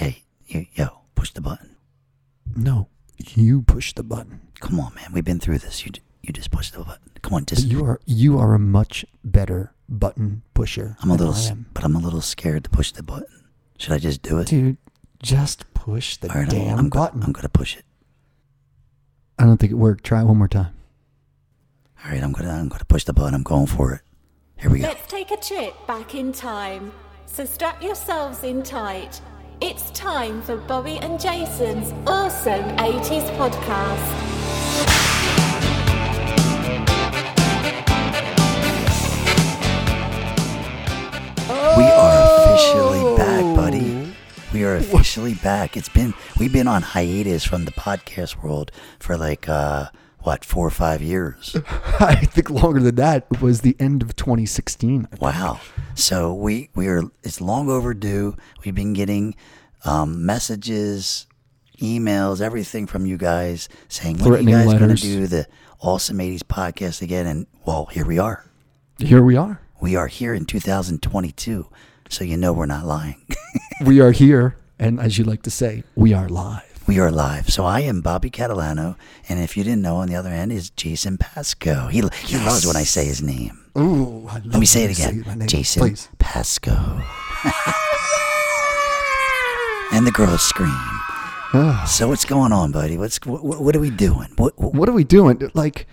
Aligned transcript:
Jay, 0.00 0.22
you, 0.46 0.66
yo, 0.74 1.02
push 1.14 1.30
the 1.30 1.40
button. 1.40 1.76
No, 2.56 2.88
you 3.18 3.62
push 3.62 3.92
the 3.92 4.02
button. 4.02 4.40
Come 4.60 4.80
on, 4.80 4.94
man. 4.94 5.12
We've 5.12 5.24
been 5.24 5.38
through 5.40 5.58
this. 5.58 5.84
You 5.84 5.92
you 6.22 6.32
just 6.32 6.50
push 6.50 6.70
the 6.70 6.78
button. 6.80 7.10
Come 7.22 7.34
on, 7.34 7.44
just. 7.46 7.66
You 7.66 7.84
are 7.84 8.00
you 8.06 8.38
are 8.38 8.54
a 8.54 8.58
much 8.58 9.04
better 9.24 9.74
button 9.88 10.42
pusher. 10.54 10.96
I'm 11.02 11.10
a 11.10 11.16
than 11.16 11.26
little, 11.26 11.34
I 11.34 11.38
s- 11.38 11.50
am. 11.50 11.66
but 11.74 11.84
I'm 11.84 11.94
a 11.94 11.98
little 12.00 12.20
scared 12.20 12.64
to 12.64 12.70
push 12.70 12.92
the 12.92 13.02
button. 13.02 13.44
Should 13.78 13.92
I 13.92 13.98
just 13.98 14.22
do 14.22 14.38
it? 14.38 14.46
dude. 14.48 14.76
Just 15.22 15.72
push 15.74 16.16
the 16.16 16.28
All 16.28 16.34
right, 16.40 16.48
I'm- 16.52 16.64
damn 16.66 16.78
I'm, 16.78 16.88
go- 16.88 17.00
button. 17.00 17.22
I'm 17.22 17.32
gonna 17.32 17.48
push 17.50 17.76
it. 17.76 17.84
I 19.38 19.44
don't 19.44 19.58
think 19.58 19.72
it 19.72 19.76
worked. 19.76 20.04
Try 20.04 20.20
it 20.22 20.24
one 20.26 20.38
more 20.38 20.48
time. 20.48 20.74
All 22.04 22.10
right, 22.10 22.22
I'm 22.22 22.32
gonna 22.32 22.50
I'm 22.52 22.68
gonna 22.68 22.84
push 22.86 23.04
the 23.04 23.12
button. 23.12 23.34
I'm 23.34 23.42
going 23.42 23.66
for 23.66 23.92
it. 23.92 24.00
Here 24.56 24.70
we 24.70 24.78
go. 24.80 24.88
Let's 24.88 25.06
take 25.10 25.30
a 25.30 25.36
trip 25.36 25.74
back 25.86 26.14
in 26.14 26.32
time. 26.32 26.92
So 27.26 27.44
strap 27.44 27.82
yourselves 27.82 28.42
in 28.44 28.62
tight. 28.62 29.20
It's 29.62 29.90
time 29.90 30.40
for 30.40 30.56
Bobby 30.56 30.96
and 31.02 31.20
Jason's 31.20 31.92
awesome 32.06 32.62
80s 32.78 33.28
podcast. 33.36 34.08
We 41.76 41.84
are 41.84 42.54
officially 42.54 43.16
back, 43.18 43.54
buddy. 43.54 44.14
We 44.54 44.64
are 44.64 44.76
officially 44.76 45.34
back. 45.34 45.76
It's 45.76 45.90
been 45.90 46.14
we've 46.38 46.52
been 46.52 46.66
on 46.66 46.80
hiatus 46.80 47.44
from 47.44 47.66
the 47.66 47.72
podcast 47.72 48.42
world 48.42 48.72
for 48.98 49.18
like 49.18 49.46
uh 49.46 49.90
what 50.22 50.44
four 50.44 50.66
or 50.66 50.70
five 50.70 51.02
years. 51.02 51.56
I 52.00 52.14
think 52.14 52.50
longer 52.50 52.80
than 52.80 52.96
that 52.96 53.26
it 53.30 53.40
was 53.40 53.60
the 53.60 53.76
end 53.78 54.02
of 54.02 54.16
2016. 54.16 55.08
Wow. 55.20 55.60
So 55.94 56.34
we 56.34 56.70
we 56.74 56.88
are 56.88 57.02
it's 57.22 57.40
long 57.40 57.68
overdue. 57.68 58.36
We've 58.64 58.74
been 58.74 58.92
getting 58.92 59.34
um, 59.84 60.26
messages, 60.26 61.26
emails, 61.80 62.40
everything 62.40 62.86
from 62.86 63.06
you 63.06 63.16
guys 63.16 63.68
saying 63.88 64.18
when 64.18 64.32
are 64.34 64.40
you 64.40 64.50
guys 64.50 64.78
going 64.78 64.94
to 64.94 65.02
do 65.02 65.26
the 65.26 65.46
Awesome 65.80 66.18
80s 66.18 66.40
podcast 66.40 67.00
again? 67.00 67.26
And 67.26 67.46
well, 67.64 67.86
here 67.86 68.06
we 68.06 68.18
are. 68.18 68.44
Here 68.98 69.22
we 69.22 69.36
are. 69.36 69.60
We 69.80 69.96
are 69.96 70.08
here 70.08 70.34
in 70.34 70.44
2022. 70.44 71.66
So 72.10 72.24
you 72.24 72.36
know 72.36 72.52
we're 72.52 72.66
not 72.66 72.84
lying. 72.84 73.24
We 73.82 73.98
are 74.00 74.12
here, 74.12 74.56
and 74.78 75.00
as 75.00 75.16
you 75.16 75.24
like 75.24 75.40
to 75.44 75.50
say, 75.50 75.84
we 75.94 76.12
are 76.12 76.28
live. 76.28 76.69
We 76.86 76.98
are 76.98 77.10
live. 77.10 77.50
So 77.50 77.64
I 77.64 77.80
am 77.80 78.00
Bobby 78.00 78.30
Catalano, 78.30 78.96
and 79.28 79.38
if 79.40 79.56
you 79.56 79.64
didn't 79.64 79.82
know, 79.82 79.96
on 79.96 80.08
the 80.08 80.16
other 80.16 80.30
end 80.30 80.52
is 80.52 80.70
Jason 80.70 81.18
Pasco. 81.18 81.86
He 81.88 82.02
he 82.24 82.36
loves 82.38 82.66
when 82.66 82.76
I 82.76 82.82
say 82.84 83.04
his 83.04 83.22
name. 83.22 83.64
Ooh, 83.78 84.26
I 84.28 84.40
Let 84.44 84.58
me 84.60 84.66
say 84.66 84.84
it 84.84 84.90
again. 84.98 85.44
Jason 85.46 85.80
please. 85.82 86.08
Pasco. 86.18 86.72
and 89.92 90.06
the 90.06 90.12
girls 90.12 90.42
scream. 90.42 90.68
Ah. 91.52 91.84
So 91.88 92.08
what's 92.08 92.24
going 92.24 92.52
on, 92.52 92.72
buddy? 92.72 92.96
What's 92.96 93.18
what, 93.24 93.44
what 93.62 93.76
are 93.76 93.80
we 93.80 93.90
doing? 93.90 94.28
What, 94.36 94.58
what 94.58 94.74
What 94.74 94.88
are 94.88 94.92
we 94.92 95.04
doing? 95.04 95.50
Like, 95.54 95.86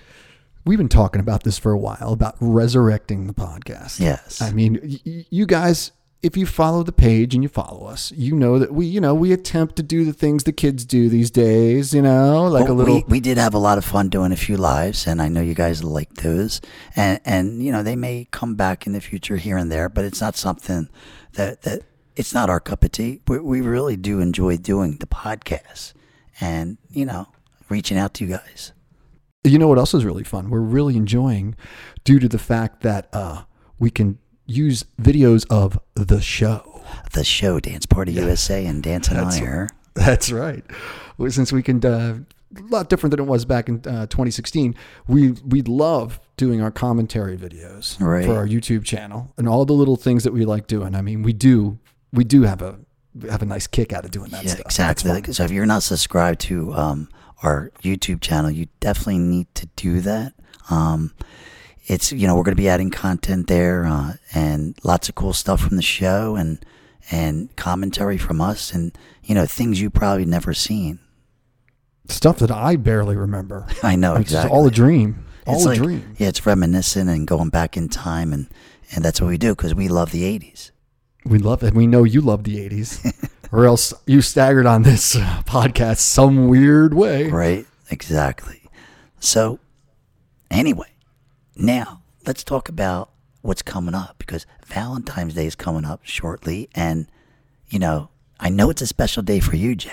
we've 0.65 0.77
been 0.77 0.89
talking 0.89 1.19
about 1.21 1.43
this 1.43 1.57
for 1.57 1.71
a 1.71 1.77
while 1.77 2.11
about 2.13 2.35
resurrecting 2.39 3.27
the 3.27 3.33
podcast. 3.33 3.99
Yes. 3.99 4.41
I 4.41 4.51
mean, 4.51 4.99
y- 5.05 5.25
you 5.29 5.45
guys, 5.45 5.91
if 6.23 6.35
you 6.35 6.45
follow 6.47 6.81
the 6.81 6.91
page 6.91 7.35
and 7.35 7.43
you 7.43 7.49
follow 7.49 7.85
us, 7.85 8.11
you 8.11 8.35
know 8.35 8.57
that 8.57 8.73
we, 8.73 8.87
you 8.87 8.99
know, 8.99 9.13
we 9.13 9.31
attempt 9.31 9.75
to 9.75 9.83
do 9.83 10.03
the 10.03 10.13
things 10.13 10.43
the 10.43 10.51
kids 10.51 10.83
do 10.83 11.09
these 11.09 11.29
days. 11.29 11.93
You 11.93 12.01
know, 12.01 12.47
like 12.47 12.67
a 12.67 12.73
little. 12.73 12.95
We, 12.95 13.03
we 13.07 13.19
did 13.19 13.37
have 13.37 13.53
a 13.53 13.59
lot 13.59 13.77
of 13.77 13.85
fun 13.85 14.09
doing 14.09 14.31
a 14.31 14.37
few 14.37 14.57
lives, 14.57 15.05
and 15.05 15.21
I 15.21 15.27
know 15.27 15.41
you 15.41 15.53
guys 15.53 15.83
like 15.83 16.15
those. 16.15 16.59
And 16.95 17.19
and 17.23 17.63
you 17.63 17.71
know 17.71 17.83
they 17.83 17.95
may 17.95 18.27
come 18.31 18.55
back 18.55 18.87
in 18.87 18.93
the 18.93 19.01
future 19.01 19.37
here 19.37 19.57
and 19.57 19.71
there, 19.71 19.89
but 19.89 20.05
it's 20.05 20.21
not 20.21 20.35
something 20.35 20.89
that 21.33 21.61
that 21.61 21.83
it's 22.15 22.33
not 22.33 22.49
our 22.49 22.59
cup 22.59 22.83
of 22.83 22.91
tea. 22.91 23.21
We, 23.27 23.39
we 23.39 23.61
really 23.61 23.95
do 23.95 24.19
enjoy 24.19 24.57
doing 24.57 24.97
the 24.97 25.07
podcast, 25.07 25.93
and 26.41 26.77
you 26.89 27.05
know 27.05 27.27
reaching 27.69 27.97
out 27.97 28.15
to 28.15 28.25
you 28.25 28.31
guys. 28.31 28.73
You 29.43 29.59
know 29.59 29.67
what 29.67 29.77
else 29.77 29.93
is 29.93 30.03
really 30.03 30.23
fun? 30.23 30.49
We're 30.49 30.59
really 30.59 30.97
enjoying 30.97 31.55
due 32.03 32.19
to 32.19 32.27
the 32.27 32.39
fact 32.39 32.81
that 32.81 33.07
uh, 33.13 33.43
we 33.79 33.91
can 33.91 34.17
use 34.47 34.83
videos 34.99 35.45
of 35.49 35.79
the 35.95 36.21
show. 36.21 36.81
The 37.13 37.23
show 37.23 37.59
Dance 37.59 37.85
Party 37.85 38.13
USA 38.13 38.65
and 38.65 38.81
Dance 38.81 39.09
and 39.09 39.17
That's 39.19 39.37
I 39.39 39.43
are 39.45 39.69
That's 39.93 40.31
right. 40.31 40.63
Since 41.29 41.51
we 41.51 41.61
can, 41.61 41.83
uh, 41.85 42.19
a 42.55 42.61
lot 42.69 42.89
different 42.89 43.11
than 43.11 43.19
it 43.19 43.27
was 43.27 43.43
back 43.43 43.67
in 43.67 43.75
uh, 43.85 44.05
2016. 44.07 44.73
We 45.07 45.31
we 45.45 45.61
love 45.63 46.19
doing 46.37 46.61
our 46.61 46.71
commentary 46.71 47.37
videos 47.37 47.99
Right. 47.99 48.25
for 48.25 48.35
our 48.35 48.47
YouTube 48.47 48.85
channel 48.85 49.33
and 49.37 49.49
all 49.49 49.65
the 49.65 49.73
little 49.73 49.97
things 49.97 50.23
that 50.23 50.31
we 50.31 50.45
like 50.45 50.67
doing. 50.67 50.95
I 50.95 51.01
mean, 51.01 51.23
we 51.23 51.33
do 51.33 51.77
we 52.13 52.23
do 52.23 52.43
have 52.43 52.61
a 52.61 52.79
have 53.29 53.41
a 53.41 53.45
nice 53.45 53.67
kick 53.67 53.91
out 53.91 54.05
of 54.05 54.11
doing 54.11 54.29
that 54.31 54.43
Yeah, 54.45 54.51
stuff. 54.51 54.65
Exactly. 54.67 55.33
So 55.33 55.43
if 55.43 55.51
you're 55.51 55.65
not 55.65 55.83
subscribed 55.83 56.39
to 56.41 56.73
um, 56.73 57.09
our 57.43 57.71
YouTube 57.83 58.21
channel, 58.21 58.49
you 58.51 58.67
definitely 58.79 59.17
need 59.19 59.53
to 59.55 59.65
do 59.75 59.99
that. 60.01 60.33
Um, 60.69 61.13
it's 61.87 62.11
you 62.11 62.27
know 62.27 62.35
we're 62.35 62.43
going 62.43 62.55
to 62.55 62.61
be 62.61 62.69
adding 62.69 62.91
content 62.91 63.47
there 63.47 63.85
uh, 63.85 64.13
and 64.33 64.77
lots 64.83 65.09
of 65.09 65.15
cool 65.15 65.33
stuff 65.33 65.61
from 65.61 65.77
the 65.77 65.81
show 65.81 66.35
and 66.35 66.63
and 67.09 67.55
commentary 67.55 68.17
from 68.17 68.41
us 68.41 68.73
and 68.73 68.95
you 69.23 69.33
know 69.33 69.45
things 69.45 69.81
you 69.81 69.89
probably 69.89 70.25
never 70.25 70.53
seen. 70.53 70.99
Stuff 72.09 72.39
that 72.39 72.51
I 72.51 72.75
barely 72.75 73.15
remember. 73.15 73.67
I 73.83 73.95
know 73.95 74.13
It's 74.15 74.29
exactly. 74.31 74.51
all 74.55 74.67
a 74.67 74.71
dream. 74.71 75.25
All 75.45 75.55
it's 75.55 75.65
a 75.65 75.69
like, 75.69 75.77
dream. 75.77 76.15
Yeah, 76.17 76.27
it's 76.27 76.45
reminiscent 76.45 77.09
and 77.09 77.25
going 77.25 77.49
back 77.49 77.75
in 77.77 77.89
time 77.89 78.33
and 78.33 78.47
and 78.91 79.03
that's 79.03 79.19
what 79.19 79.27
we 79.27 79.37
do 79.37 79.55
because 79.55 79.73
we 79.73 79.87
love 79.87 80.11
the 80.11 80.23
'80s. 80.23 80.71
We 81.25 81.39
love 81.39 81.63
it. 81.63 81.73
We 81.73 81.87
know 81.87 82.05
you 82.05 82.21
love 82.21 82.45
the 82.45 82.55
80s, 82.69 83.29
or 83.51 83.65
else 83.65 83.93
you 84.05 84.21
staggered 84.21 84.65
on 84.65 84.83
this 84.83 85.13
uh, 85.13 85.41
podcast 85.45 85.97
some 85.97 86.47
weird 86.47 86.93
way. 86.93 87.29
Right? 87.29 87.65
Exactly. 87.91 88.61
So, 89.19 89.59
anyway, 90.49 90.87
now 91.59 92.01
let's 92.25 92.43
talk 92.43 92.69
about 92.69 93.09
what's 93.41 93.61
coming 93.61 93.95
up 93.95 94.15
because 94.17 94.45
Valentine's 94.65 95.33
Day 95.33 95.45
is 95.45 95.55
coming 95.55 95.85
up 95.85 96.01
shortly. 96.03 96.69
And, 96.75 97.07
you 97.69 97.79
know, 97.79 98.09
I 98.39 98.49
know 98.49 98.69
it's 98.69 98.81
a 98.81 98.87
special 98.87 99.23
day 99.23 99.39
for 99.39 99.55
you, 99.55 99.75
Jay. 99.75 99.91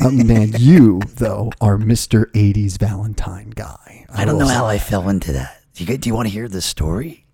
Uh, 0.00 0.10
man, 0.10 0.52
you, 0.58 1.00
though, 1.16 1.52
are 1.60 1.76
Mr. 1.76 2.30
80s 2.32 2.78
Valentine 2.78 3.50
guy. 3.50 4.06
I 4.08 4.24
don't 4.24 4.38
know 4.38 4.46
how. 4.46 4.66
I 4.66 4.78
fell 4.78 5.08
into 5.08 5.32
that. 5.32 5.62
Do 5.74 5.84
you, 5.84 5.96
do 5.98 6.08
you 6.08 6.14
want 6.14 6.28
to 6.28 6.32
hear 6.32 6.48
the 6.48 6.62
story? 6.62 7.26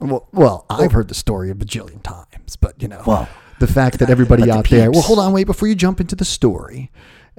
Well, 0.00 0.28
well, 0.32 0.64
I've 0.70 0.92
heard 0.92 1.08
the 1.08 1.14
story 1.14 1.50
a 1.50 1.54
bajillion 1.54 2.02
times, 2.02 2.56
but, 2.56 2.80
you 2.80 2.88
know, 2.88 3.02
Well, 3.06 3.28
the 3.58 3.66
fact 3.66 3.98
that 3.98 4.08
everybody 4.08 4.44
the 4.44 4.52
out 4.52 4.68
there, 4.68 4.90
well, 4.90 5.02
hold 5.02 5.18
on, 5.18 5.32
wait, 5.32 5.44
before 5.44 5.68
you 5.68 5.74
jump 5.74 6.00
into 6.00 6.16
the 6.16 6.24
story. 6.24 6.90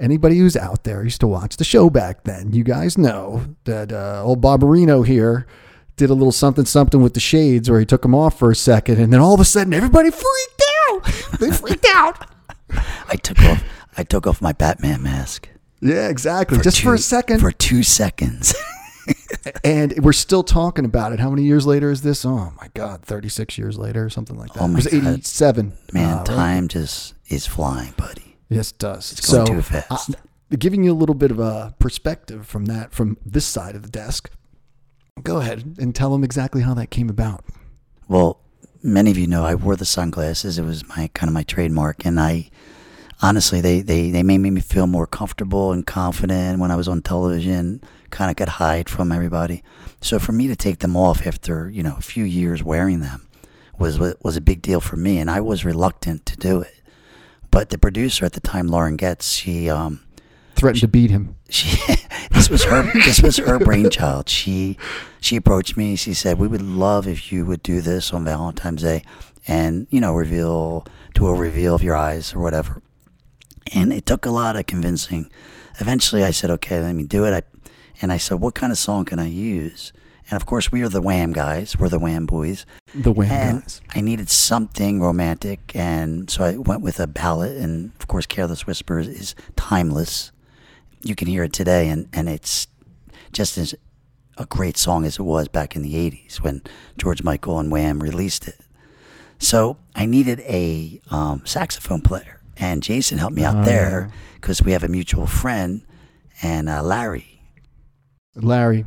Anybody 0.02 0.36
who's 0.38 0.56
out 0.56 0.82
there 0.82 1.04
used 1.04 1.20
to 1.20 1.28
watch 1.28 1.56
the 1.56 1.64
show 1.64 1.88
back 1.88 2.24
then. 2.24 2.52
You 2.52 2.64
guys 2.64 2.98
know 2.98 3.44
that 3.64 3.92
uh, 3.92 4.22
old 4.24 4.42
Barbarino 4.42 5.06
here 5.06 5.46
did 5.96 6.10
a 6.10 6.14
little 6.14 6.32
something 6.32 6.64
something 6.64 7.00
with 7.00 7.14
the 7.14 7.20
shades 7.20 7.70
where 7.70 7.78
he 7.78 7.86
took 7.86 8.02
them 8.02 8.14
off 8.14 8.36
for 8.38 8.50
a 8.50 8.56
second, 8.56 8.98
and 8.98 9.12
then 9.12 9.20
all 9.20 9.32
of 9.32 9.38
a 9.40 9.44
sudden 9.44 9.72
everybody 9.72 10.10
freaked 10.10 10.62
out. 10.90 11.04
they 11.38 11.50
freaked 11.52 11.86
out. 11.94 12.26
I 13.08 13.14
took 13.16 13.40
off. 13.42 13.62
I 13.96 14.02
took 14.02 14.26
off 14.26 14.42
my 14.42 14.52
Batman 14.52 15.02
mask. 15.02 15.48
Yeah, 15.80 16.08
exactly. 16.08 16.58
Just 16.58 16.80
for 16.80 16.94
a 16.94 16.98
second. 16.98 17.40
For 17.40 17.52
two 17.52 17.82
seconds. 17.84 18.54
and 19.64 19.94
we're 20.02 20.12
still 20.12 20.42
talking 20.42 20.84
about 20.84 21.12
it. 21.12 21.20
How 21.20 21.30
many 21.30 21.42
years 21.44 21.66
later 21.66 21.90
is 21.90 22.02
this? 22.02 22.24
Oh 22.24 22.52
my 22.60 22.68
God, 22.74 23.02
36 23.02 23.58
years 23.58 23.78
later 23.78 24.04
or 24.04 24.10
something 24.10 24.38
like 24.38 24.52
that. 24.54 24.62
Oh 24.62 24.68
my 24.68 24.74
it 24.80 24.84
was 24.84 24.86
God. 24.86 25.12
87. 25.14 25.72
Man, 25.92 26.12
Uh, 26.12 26.16
right? 26.18 26.26
time 26.26 26.68
just 26.68 27.14
is 27.28 27.46
flying, 27.46 27.92
buddy. 27.96 28.31
Yes, 28.54 28.70
it 28.70 28.78
does. 28.78 29.12
It's 29.12 29.30
going 29.30 29.46
so, 29.46 29.54
too 29.54 29.62
fast. 29.62 30.10
uh, 30.10 30.56
giving 30.58 30.84
you 30.84 30.92
a 30.92 30.94
little 30.94 31.14
bit 31.14 31.30
of 31.30 31.38
a 31.38 31.74
perspective 31.78 32.46
from 32.46 32.66
that, 32.66 32.92
from 32.92 33.16
this 33.24 33.46
side 33.46 33.74
of 33.74 33.82
the 33.82 33.88
desk, 33.88 34.30
go 35.22 35.38
ahead 35.38 35.76
and 35.78 35.94
tell 35.94 36.10
them 36.10 36.24
exactly 36.24 36.62
how 36.62 36.74
that 36.74 36.90
came 36.90 37.08
about. 37.08 37.44
Well, 38.08 38.40
many 38.82 39.10
of 39.10 39.18
you 39.18 39.26
know 39.26 39.44
I 39.44 39.54
wore 39.54 39.76
the 39.76 39.84
sunglasses. 39.84 40.58
It 40.58 40.64
was 40.64 40.86
my 40.88 41.08
kind 41.14 41.28
of 41.28 41.34
my 41.34 41.42
trademark, 41.42 42.04
and 42.04 42.20
I 42.20 42.50
honestly 43.20 43.60
they 43.60 43.80
they 43.80 44.10
they 44.10 44.22
made 44.22 44.38
me 44.38 44.60
feel 44.60 44.86
more 44.86 45.06
comfortable 45.06 45.72
and 45.72 45.86
confident 45.86 46.58
when 46.58 46.70
I 46.70 46.76
was 46.76 46.88
on 46.88 47.02
television. 47.02 47.82
Kind 48.10 48.30
of 48.30 48.36
could 48.36 48.48
hide 48.48 48.90
from 48.90 49.10
everybody. 49.10 49.62
So 50.02 50.18
for 50.18 50.32
me 50.32 50.46
to 50.48 50.56
take 50.56 50.80
them 50.80 50.96
off 50.96 51.26
after 51.26 51.70
you 51.70 51.82
know 51.82 51.96
a 51.96 52.02
few 52.02 52.24
years 52.24 52.62
wearing 52.62 53.00
them 53.00 53.28
was 53.78 53.98
was 53.98 54.36
a 54.36 54.40
big 54.40 54.62
deal 54.62 54.80
for 54.80 54.96
me, 54.96 55.18
and 55.18 55.30
I 55.30 55.40
was 55.40 55.64
reluctant 55.64 56.26
to 56.26 56.36
do 56.36 56.60
it. 56.60 56.81
But 57.52 57.68
the 57.68 57.78
producer 57.78 58.24
at 58.24 58.32
the 58.32 58.40
time, 58.40 58.66
Lauren 58.66 58.96
Getz, 58.96 59.30
she 59.34 59.70
um, 59.70 60.00
Threatened 60.56 60.80
to 60.80 60.88
beat 60.88 61.10
him. 61.10 61.36
she 61.48 61.76
this 62.30 62.48
was 62.48 62.64
her 62.64 62.82
this 62.94 63.20
was 63.22 63.36
her 63.38 63.58
brainchild. 63.58 64.28
She 64.28 64.76
she 65.20 65.36
approached 65.36 65.76
me. 65.76 65.96
She 65.96 66.14
said, 66.14 66.38
"We 66.38 66.48
would 66.48 66.62
love 66.62 67.06
if 67.06 67.32
you 67.32 67.44
would 67.46 67.62
do 67.62 67.80
this 67.80 68.12
on 68.12 68.24
Valentine's 68.24 68.82
Day, 68.82 69.02
and 69.46 69.86
you 69.90 70.00
know, 70.00 70.14
reveal 70.14 70.86
do 71.14 71.26
a 71.26 71.34
reveal 71.34 71.74
of 71.74 71.82
your 71.82 71.96
eyes 71.96 72.34
or 72.34 72.40
whatever." 72.40 72.82
And 73.74 73.92
it 73.92 74.06
took 74.06 74.26
a 74.26 74.30
lot 74.30 74.56
of 74.56 74.66
convincing. 74.66 75.30
Eventually, 75.80 76.24
I 76.24 76.30
said, 76.30 76.50
"Okay, 76.50 76.80
let 76.80 76.94
me 76.94 77.04
do 77.04 77.24
it." 77.24 77.32
I 77.32 77.42
and 78.00 78.12
I 78.12 78.16
said, 78.16 78.40
"What 78.40 78.54
kind 78.54 78.72
of 78.72 78.78
song 78.78 79.04
can 79.04 79.18
I 79.18 79.28
use?" 79.28 79.92
And 80.30 80.36
of 80.40 80.46
course, 80.46 80.72
we 80.72 80.82
are 80.82 80.88
the 80.88 81.02
Wham 81.02 81.32
guys. 81.32 81.76
We're 81.78 81.88
the 81.88 81.98
Wham 81.98 82.26
boys. 82.26 82.64
The 82.94 83.12
Wham 83.12 83.30
and 83.30 83.62
guys. 83.62 83.80
I 83.94 84.00
needed 84.00 84.30
something 84.30 85.00
romantic, 85.00 85.72
and 85.74 86.30
so 86.30 86.44
I 86.44 86.56
went 86.56 86.80
with 86.82 87.00
a 87.00 87.06
ballad. 87.06 87.56
And 87.56 87.92
of 88.00 88.06
course, 88.08 88.26
"Careless 88.26 88.66
Whispers" 88.66 89.08
is 89.08 89.34
timeless. 89.56 90.32
You 91.02 91.14
can 91.14 91.28
hear 91.28 91.44
it 91.44 91.52
today, 91.52 91.88
and 91.88 92.08
and 92.12 92.28
it's 92.28 92.66
just 93.32 93.58
as 93.58 93.74
a 94.38 94.46
great 94.46 94.76
song 94.78 95.04
as 95.04 95.18
it 95.18 95.22
was 95.22 95.48
back 95.48 95.76
in 95.76 95.82
the 95.82 95.94
'80s 95.94 96.36
when 96.40 96.62
George 96.96 97.22
Michael 97.22 97.58
and 97.58 97.70
Wham 97.70 98.02
released 98.02 98.48
it. 98.48 98.58
So 99.38 99.76
I 99.94 100.06
needed 100.06 100.40
a 100.40 101.00
um, 101.10 101.42
saxophone 101.44 102.00
player, 102.00 102.40
and 102.56 102.82
Jason 102.82 103.18
helped 103.18 103.34
me 103.36 103.44
out 103.44 103.56
Oh, 103.56 103.64
there 103.64 104.10
because 104.36 104.62
we 104.62 104.72
have 104.72 104.84
a 104.84 104.88
mutual 104.88 105.26
friend, 105.26 105.82
and 106.42 106.68
uh, 106.68 106.82
Larry. 106.82 107.42
Larry, 108.34 108.86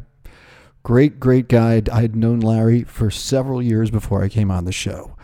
great, 0.85 1.19
great 1.19 1.47
guy. 1.49 1.81
I 1.91 2.01
had 2.01 2.15
known 2.15 2.39
Larry 2.39 2.83
for 2.83 3.09
several 3.09 3.59
years 3.61 3.89
before 3.89 4.23
I 4.23 4.29
came 4.29 4.51
on 4.51 4.65
the 4.65 4.71
show. 4.71 5.15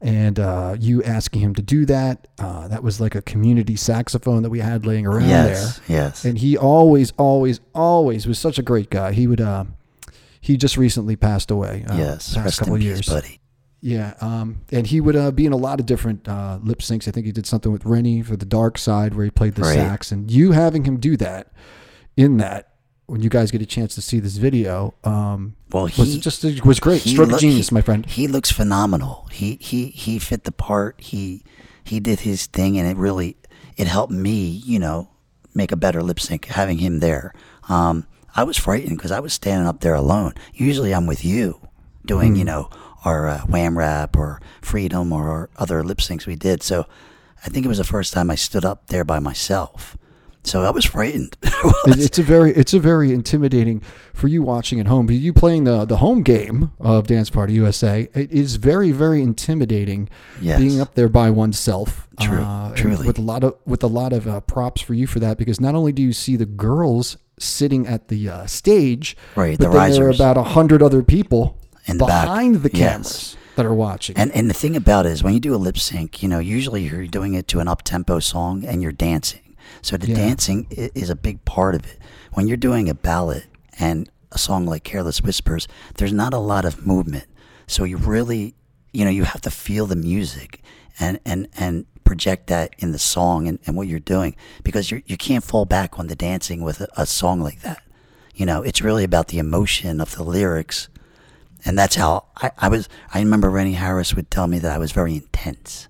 And 0.00 0.38
uh, 0.38 0.76
you 0.78 1.02
asking 1.02 1.40
him 1.40 1.54
to 1.56 1.62
do 1.62 1.84
that, 1.86 2.28
uh, 2.38 2.68
that 2.68 2.84
was 2.84 3.00
like 3.00 3.16
a 3.16 3.22
community 3.22 3.74
saxophone 3.74 4.44
that 4.44 4.50
we 4.50 4.60
had 4.60 4.86
laying 4.86 5.06
around 5.06 5.28
Yes, 5.28 5.80
there. 5.80 5.96
yes. 6.04 6.24
And 6.24 6.38
he 6.38 6.56
always, 6.56 7.12
always, 7.18 7.58
always 7.74 8.24
was 8.28 8.38
such 8.38 8.60
a 8.60 8.62
great 8.62 8.90
guy. 8.90 9.10
He 9.12 9.26
would, 9.26 9.40
uh, 9.40 9.64
he 10.40 10.56
just 10.56 10.76
recently 10.76 11.16
passed 11.16 11.50
away. 11.50 11.84
Uh, 11.90 11.96
yes, 11.98 12.32
past 12.34 12.60
couple 12.60 12.76
in 12.76 12.80
of 12.82 12.84
peace, 12.86 12.94
years. 12.94 13.06
buddy. 13.08 13.40
Yeah, 13.80 14.14
um, 14.20 14.60
and 14.70 14.86
he 14.86 15.00
would 15.00 15.16
uh, 15.16 15.32
be 15.32 15.46
in 15.46 15.52
a 15.52 15.56
lot 15.56 15.80
of 15.80 15.86
different 15.86 16.28
uh, 16.28 16.60
lip 16.62 16.78
syncs. 16.78 17.08
I 17.08 17.10
think 17.10 17.26
he 17.26 17.32
did 17.32 17.46
something 17.46 17.72
with 17.72 17.84
Rennie 17.84 18.22
for 18.22 18.36
the 18.36 18.46
Dark 18.46 18.78
Side, 18.78 19.14
where 19.14 19.24
he 19.24 19.30
played 19.32 19.56
the 19.56 19.62
Right. 19.62 19.74
sax. 19.74 20.12
And 20.12 20.30
you 20.30 20.52
having 20.52 20.84
him 20.84 20.98
do 21.00 21.16
that 21.16 21.50
in 22.16 22.36
that, 22.36 22.68
when 23.08 23.22
you 23.22 23.28
guys 23.30 23.50
get 23.50 23.60
a 23.62 23.66
chance 23.66 23.94
to 23.96 24.02
see 24.02 24.20
this 24.20 24.36
video, 24.36 24.94
um, 25.02 25.56
Well, 25.72 25.84
was 25.84 26.18
just 26.18 26.44
it 26.44 26.64
was 26.64 26.78
great. 26.78 27.02
he 27.02 27.10
Stroke 27.14 27.30
look- 27.30 27.40
genius, 27.40 27.70
he- 27.70 27.74
my 27.74 27.80
friend. 27.80 28.06
He 28.06 28.28
looks 28.28 28.50
phenomenal. 28.52 29.26
He 29.32 29.58
he 29.60 29.86
he 29.86 30.18
fit 30.18 30.44
the 30.44 30.52
part. 30.52 30.94
He 31.00 31.42
he 31.82 32.00
did 32.00 32.20
his 32.20 32.46
thing, 32.46 32.78
and 32.78 32.86
it 32.88 32.96
really 32.96 33.36
it 33.76 33.86
helped 33.86 34.12
me, 34.12 34.46
you 34.48 34.78
know, 34.78 35.08
make 35.54 35.72
a 35.72 35.76
better 35.76 36.02
lip 36.02 36.20
sync 36.20 36.44
having 36.46 36.78
him 36.78 37.00
there. 37.00 37.32
Um, 37.68 38.06
I 38.36 38.44
was 38.44 38.56
frightened 38.56 38.96
because 38.98 39.10
I 39.10 39.20
was 39.20 39.32
standing 39.32 39.66
up 39.66 39.80
there 39.80 39.94
alone. 39.94 40.34
Usually, 40.54 40.94
I'm 40.94 41.06
with 41.06 41.24
you 41.24 41.60
doing, 42.06 42.32
Hmm. 42.32 42.38
you 42.38 42.44
know, 42.44 42.70
our 43.04 43.28
uh, 43.28 43.40
wham 43.42 43.78
rap 43.78 44.16
or 44.16 44.40
freedom 44.60 45.12
or 45.12 45.48
other 45.56 45.82
lip 45.82 45.98
syncs 45.98 46.26
we 46.26 46.36
did. 46.36 46.62
So, 46.62 46.86
I 47.44 47.48
think 47.48 47.64
it 47.64 47.68
was 47.68 47.78
the 47.78 47.84
first 47.84 48.12
time 48.12 48.30
I 48.30 48.34
stood 48.34 48.64
up 48.64 48.88
there 48.88 49.04
by 49.04 49.18
myself. 49.18 49.96
So 50.44 50.62
I 50.62 50.70
was 50.70 50.84
frightened. 50.84 51.36
It- 51.86 51.98
it's 51.98 52.18
a 52.18 52.22
very 52.22 52.52
it's 52.52 52.72
a 52.72 52.78
very 52.78 53.12
intimidating 53.12 53.82
for 54.14 54.28
you 54.28 54.42
watching 54.42 54.78
at 54.80 54.86
home. 54.86 55.10
You 55.10 55.32
playing 55.32 55.64
the 55.64 55.84
the 55.84 55.96
home 55.98 56.22
game 56.22 56.70
of 56.80 57.06
Dance 57.06 57.30
Party 57.30 57.52
USA, 57.54 58.08
it 58.14 58.30
is 58.30 58.56
very 58.56 58.92
very 58.92 59.22
intimidating. 59.22 60.08
Yes. 60.40 60.60
Being 60.60 60.80
up 60.80 60.94
there 60.94 61.08
by 61.08 61.30
oneself, 61.30 62.08
True, 62.20 62.38
uh, 62.42 62.74
truly. 62.74 63.06
with 63.06 63.18
a 63.18 63.22
lot 63.22 63.42
of 63.44 63.56
with 63.66 63.82
a 63.82 63.86
lot 63.88 64.12
of 64.12 64.26
uh, 64.28 64.40
props 64.40 64.80
for 64.80 64.94
you 64.94 65.06
for 65.06 65.18
that 65.20 65.36
because 65.38 65.60
not 65.60 65.74
only 65.74 65.92
do 65.92 66.02
you 66.02 66.12
see 66.12 66.36
the 66.36 66.46
girls 66.46 67.16
sitting 67.38 67.86
at 67.86 68.08
the 68.08 68.28
uh, 68.28 68.46
stage, 68.46 69.16
Right, 69.36 69.58
but 69.58 69.70
the 69.72 69.88
there 69.98 70.06
are 70.06 70.10
about 70.10 70.36
a 70.36 70.42
hundred 70.44 70.82
other 70.82 71.02
people 71.02 71.56
In 71.86 71.98
the 71.98 72.06
behind 72.06 72.56
the 72.62 72.70
yes. 72.72 72.78
cameras 72.90 73.36
that 73.56 73.66
are 73.66 73.74
watching. 73.74 74.16
And 74.16 74.30
and 74.32 74.48
the 74.48 74.54
thing 74.54 74.76
about 74.76 75.06
it 75.06 75.12
is 75.12 75.22
when 75.24 75.34
you 75.34 75.40
do 75.40 75.54
a 75.54 75.60
lip 75.66 75.78
sync, 75.78 76.22
you 76.22 76.28
know, 76.28 76.38
usually 76.38 76.84
you're 76.84 77.06
doing 77.08 77.34
it 77.34 77.48
to 77.48 77.58
an 77.60 77.66
up 77.68 77.82
tempo 77.82 78.20
song 78.20 78.64
and 78.64 78.80
you're 78.82 78.92
dancing. 78.92 79.40
So 79.82 79.96
the 79.96 80.08
Yeah. 80.08 80.16
dancing 80.16 80.66
is 80.70 81.10
a 81.10 81.16
big 81.16 81.44
part 81.44 81.74
of 81.74 81.84
it. 81.84 81.98
When 82.32 82.48
you're 82.48 82.56
doing 82.56 82.88
a 82.88 82.94
ballad 82.94 83.44
and 83.78 84.08
a 84.32 84.38
song 84.38 84.66
like 84.66 84.84
Careless 84.84 85.22
Whispers, 85.22 85.68
there's 85.96 86.12
not 86.12 86.34
a 86.34 86.38
lot 86.38 86.64
of 86.64 86.86
movement. 86.86 87.24
So 87.66 87.84
you 87.84 87.96
really, 87.96 88.54
you 88.92 89.04
know, 89.04 89.10
you 89.10 89.24
have 89.24 89.40
to 89.42 89.50
feel 89.50 89.86
the 89.86 89.96
music 89.96 90.62
and 91.00 91.20
and 91.24 91.48
and 91.56 91.86
project 92.04 92.46
that 92.46 92.74
in 92.78 92.92
the 92.92 92.98
song 92.98 93.46
and, 93.46 93.58
and 93.66 93.76
what 93.76 93.86
you're 93.86 94.00
doing 94.00 94.34
because 94.64 94.90
you 94.90 95.02
you 95.06 95.16
can't 95.16 95.44
fall 95.44 95.64
back 95.66 95.98
on 95.98 96.06
the 96.06 96.16
dancing 96.16 96.62
with 96.62 96.80
a, 96.80 96.88
a 96.96 97.06
song 97.06 97.40
like 97.40 97.60
that. 97.62 97.82
You 98.34 98.46
know, 98.46 98.62
it's 98.62 98.80
really 98.80 99.04
about 99.04 99.28
the 99.28 99.38
emotion 99.38 100.00
of 100.00 100.14
the 100.14 100.22
lyrics 100.22 100.88
and 101.64 101.78
that's 101.78 101.96
how 101.96 102.24
I, 102.36 102.50
I 102.58 102.68
was. 102.68 102.88
I 103.12 103.18
remember 103.18 103.50
Rennie 103.50 103.72
Harris 103.74 104.14
would 104.14 104.30
tell 104.30 104.46
me 104.46 104.58
that 104.60 104.70
I 104.72 104.78
was 104.78 104.92
very 104.92 105.14
intense. 105.14 105.88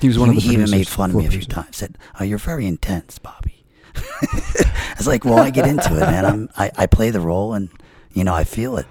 He 0.00 0.08
was 0.08 0.18
one 0.18 0.30
he, 0.30 0.36
of 0.36 0.42
the 0.42 0.48
he 0.48 0.54
even 0.54 0.70
made 0.70 0.88
fun 0.88 1.10
of 1.10 1.16
me 1.16 1.26
a 1.26 1.30
few 1.30 1.42
times. 1.42 1.76
Said, 1.76 1.98
"Oh, 2.18 2.24
you're 2.24 2.38
very 2.38 2.66
intense, 2.66 3.18
Bobby." 3.18 3.64
I 3.96 4.94
was 4.96 5.06
like, 5.06 5.24
"Well, 5.24 5.38
I 5.38 5.50
get 5.50 5.66
into 5.66 5.96
it, 5.96 6.00
man. 6.00 6.24
I'm, 6.24 6.48
I 6.56 6.70
I 6.76 6.86
play 6.86 7.10
the 7.10 7.20
role, 7.20 7.54
and 7.54 7.70
you 8.12 8.24
know, 8.24 8.34
I 8.34 8.44
feel 8.44 8.76
it." 8.76 8.86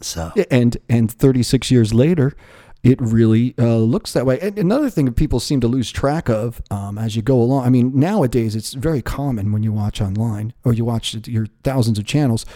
So 0.00 0.32
and 0.50 0.76
and 0.88 1.10
36 1.10 1.70
years 1.70 1.92
later 1.92 2.36
it 2.84 3.00
really 3.00 3.54
uh, 3.58 3.76
looks 3.76 4.12
that 4.12 4.24
way. 4.24 4.38
And 4.40 4.56
another 4.58 4.88
thing 4.88 5.04
that 5.06 5.16
people 5.16 5.40
seem 5.40 5.60
to 5.60 5.68
lose 5.68 5.90
track 5.90 6.28
of 6.30 6.62
um, 6.70 6.96
as 6.96 7.16
you 7.16 7.22
go 7.22 7.40
along 7.40 7.64
i 7.66 7.70
mean 7.70 7.90
nowadays 7.98 8.54
it's 8.54 8.74
very 8.74 9.02
common 9.02 9.50
when 9.52 9.62
you 9.62 9.72
watch 9.72 10.00
online 10.00 10.52
or 10.64 10.72
you 10.72 10.84
watch 10.84 11.14
your 11.26 11.46
thousands 11.64 11.98
of 11.98 12.04
channels 12.06 12.46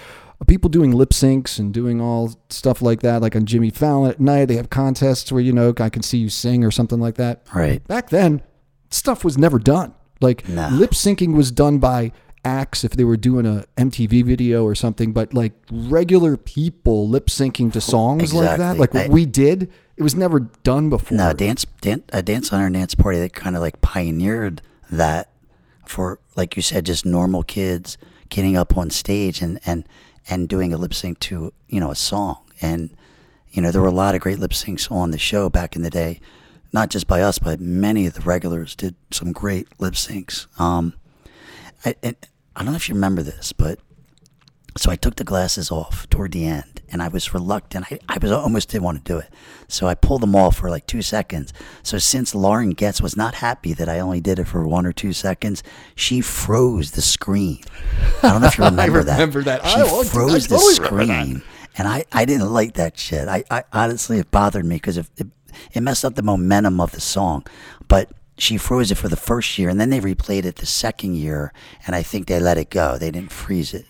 people 0.47 0.69
doing 0.69 0.91
lip 0.91 1.11
syncs 1.11 1.59
and 1.61 1.73
doing 1.73 2.01
all 2.01 2.35
stuff 2.51 2.83
like 2.83 3.01
that 3.01 3.23
like 3.23 3.37
on 3.37 3.45
jimmy 3.47 3.71
fallon 3.71 4.11
at 4.11 4.19
night 4.21 4.47
they 4.47 4.57
have 4.57 4.71
contests 4.71 5.31
where 5.31 5.41
you 5.43 5.53
know 5.53 5.73
i 5.79 5.89
can 5.89 6.03
see 6.03 6.19
you 6.19 6.29
sing 6.29 6.65
or 6.65 6.71
something 6.71 6.99
like 7.01 7.15
that. 7.15 7.43
Right, 7.55 7.87
back 7.87 8.11
then 8.11 8.43
stuff 8.91 9.25
was 9.25 9.39
never 9.39 9.59
done. 9.59 9.95
Like 10.21 10.49
No. 10.49 10.69
lip 10.73 10.91
syncing 10.93 11.35
was 11.35 11.51
done 11.51 11.79
by 11.79 12.13
acts 12.45 12.83
if 12.83 12.93
they 12.93 13.05
were 13.05 13.17
doing 13.17 13.47
a 13.47 13.65
mtv 13.77 14.25
video 14.25 14.65
or 14.65 14.75
something 14.75 15.13
but 15.13 15.33
like 15.33 15.53
regular 15.71 16.37
people 16.37 17.09
lip 17.09 17.27
syncing 17.29 17.73
to 17.73 17.81
songs 17.81 18.35
like 18.35 18.59
that 18.59 18.77
like 18.79 18.93
what 18.95 19.07
I- 19.07 19.09
we 19.09 19.27
did 19.27 19.71
it 19.97 20.03
was 20.03 20.15
never 20.15 20.41
done 20.41 20.89
before 20.91 21.17
no 21.17 21.33
dance, 21.33 21.67
dan 21.81 22.03
a 22.13 22.23
dance 22.23 22.53
on 22.53 22.61
our 22.61 22.71
dance 22.71 22.95
party. 22.95 23.19
that 23.21 23.33
kind 23.35 23.55
of 23.55 23.63
like 23.63 23.81
pioneered 23.83 24.63
that 24.91 25.31
for, 25.85 26.19
like 26.35 26.57
you 26.57 26.63
said, 26.63 26.87
just 26.87 27.05
normal 27.05 27.43
kids 27.43 27.99
getting 28.31 28.57
up 28.57 28.77
on 28.77 28.89
stage 28.91 29.43
and 29.43 29.61
and 29.67 29.87
and 30.29 30.49
doing 30.49 30.73
a 30.73 30.77
lip 30.79 30.95
sync 30.95 31.21
to 31.21 31.53
you 31.69 31.79
know 31.79 31.91
a 31.91 31.95
song. 31.95 32.39
And 32.61 32.91
you 33.51 33.61
know 33.61 33.71
there 33.71 33.83
were 33.83 33.89
a 33.89 33.93
lot 33.93 34.15
of 34.15 34.23
great 34.23 34.39
lip 34.39 34.53
syncs 34.53 34.91
on 34.91 35.11
the 35.11 35.19
show 35.19 35.51
back 35.51 35.77
in 35.77 35.83
the 35.83 35.91
day, 35.91 36.21
not 36.73 36.89
just 36.89 37.07
by 37.07 37.21
us, 37.21 37.39
but 37.39 37.61
many 37.61 38.07
of 38.07 38.15
the 38.15 38.23
regulars 38.23 38.75
did 38.75 38.95
some 39.11 39.33
great 39.33 39.69
lip 39.79 39.95
syncs. 39.95 40.47
Um, 40.59 40.95
I, 41.85 41.95
and 42.03 42.17
I 42.57 42.63
don't 42.63 42.73
know 42.73 42.77
if 42.77 42.89
you 42.89 42.95
remember 42.95 43.23
this, 43.23 43.53
but 43.53 43.79
so 44.77 44.91
I 44.91 44.97
took 44.97 45.17
the 45.17 45.25
glasses 45.25 45.71
off 45.71 46.09
toward 46.09 46.33
the 46.33 46.47
end, 46.47 46.81
and 46.91 47.03
I 47.03 47.09
was 47.09 47.35
reluctant. 47.35 47.87
I, 47.93 47.99
I 48.09 48.19
was 48.21 48.31
almost 48.33 48.71
didn't 48.71 48.85
want 48.85 49.05
to 49.05 49.13
do 49.13 49.19
it, 49.19 49.29
so 49.69 49.87
I 49.87 49.95
pulled 49.95 50.23
them 50.23 50.35
off 50.35 50.57
for 50.57 50.71
like 50.71 50.87
two 50.87 51.03
seconds. 51.03 51.53
So 51.83 51.99
since 51.99 52.35
Lauren 52.35 52.71
Getz 52.71 53.01
was 53.03 53.17
not 53.17 53.35
happy 53.37 53.75
that 53.75 53.89
I 53.89 54.01
only 54.01 54.21
did 54.21 54.39
it 54.39 54.49
for 54.49 54.67
one 54.67 54.87
or 54.87 54.93
two 54.93 55.13
seconds, 55.13 55.63
she 55.95 56.21
froze 56.23 56.93
the 56.93 57.03
screen. 57.03 57.61
I 58.23 58.31
don't 58.31 58.41
know 58.41 58.47
if 58.49 58.57
you 58.59 58.65
remember 58.73 59.03
that. 59.03 59.13
remember 59.13 59.43
that. 59.43 59.67
She 59.67 59.77
I- 59.81 59.83
I 59.83 60.05
froze 60.05 60.47
the 60.49 60.57
totally 60.57 60.75
screen, 60.75 61.43
and 61.77 61.89
I, 61.89 62.05
I 62.13 62.25
didn't 62.25 62.51
like 62.53 62.75
that 62.75 62.99
shit. 62.99 63.29
I, 63.29 63.45
I 63.51 63.65
honestly 63.73 64.19
it 64.19 64.31
bothered 64.31 64.65
me 64.65 64.77
because 64.77 64.97
it, 64.99 65.07
it 65.19 65.27
it 65.73 65.81
messed 65.83 66.03
up 66.05 66.15
the 66.15 66.23
momentum 66.23 66.81
of 66.81 66.93
the 66.93 67.01
song, 67.01 67.47
but. 67.89 68.11
She 68.39 68.57
froze 68.57 68.91
it 68.91 68.97
for 68.97 69.09
the 69.09 69.17
first 69.17 69.59
year, 69.59 69.69
and 69.69 69.81
then 69.81 69.91
they 69.91 70.01
replayed 70.01 70.45
it 70.45 70.57
the 70.57 70.67
second 70.67 71.17
year, 71.17 71.53
and 71.87 71.95
I 71.95 72.03
think 72.03 72.27
they 72.27 72.41
let 72.41 72.59
it 72.59 72.71
go. 72.71 72.99
They 72.99 73.11
didn't 73.11 73.33
freeze 73.33 73.75
it. 73.75 73.87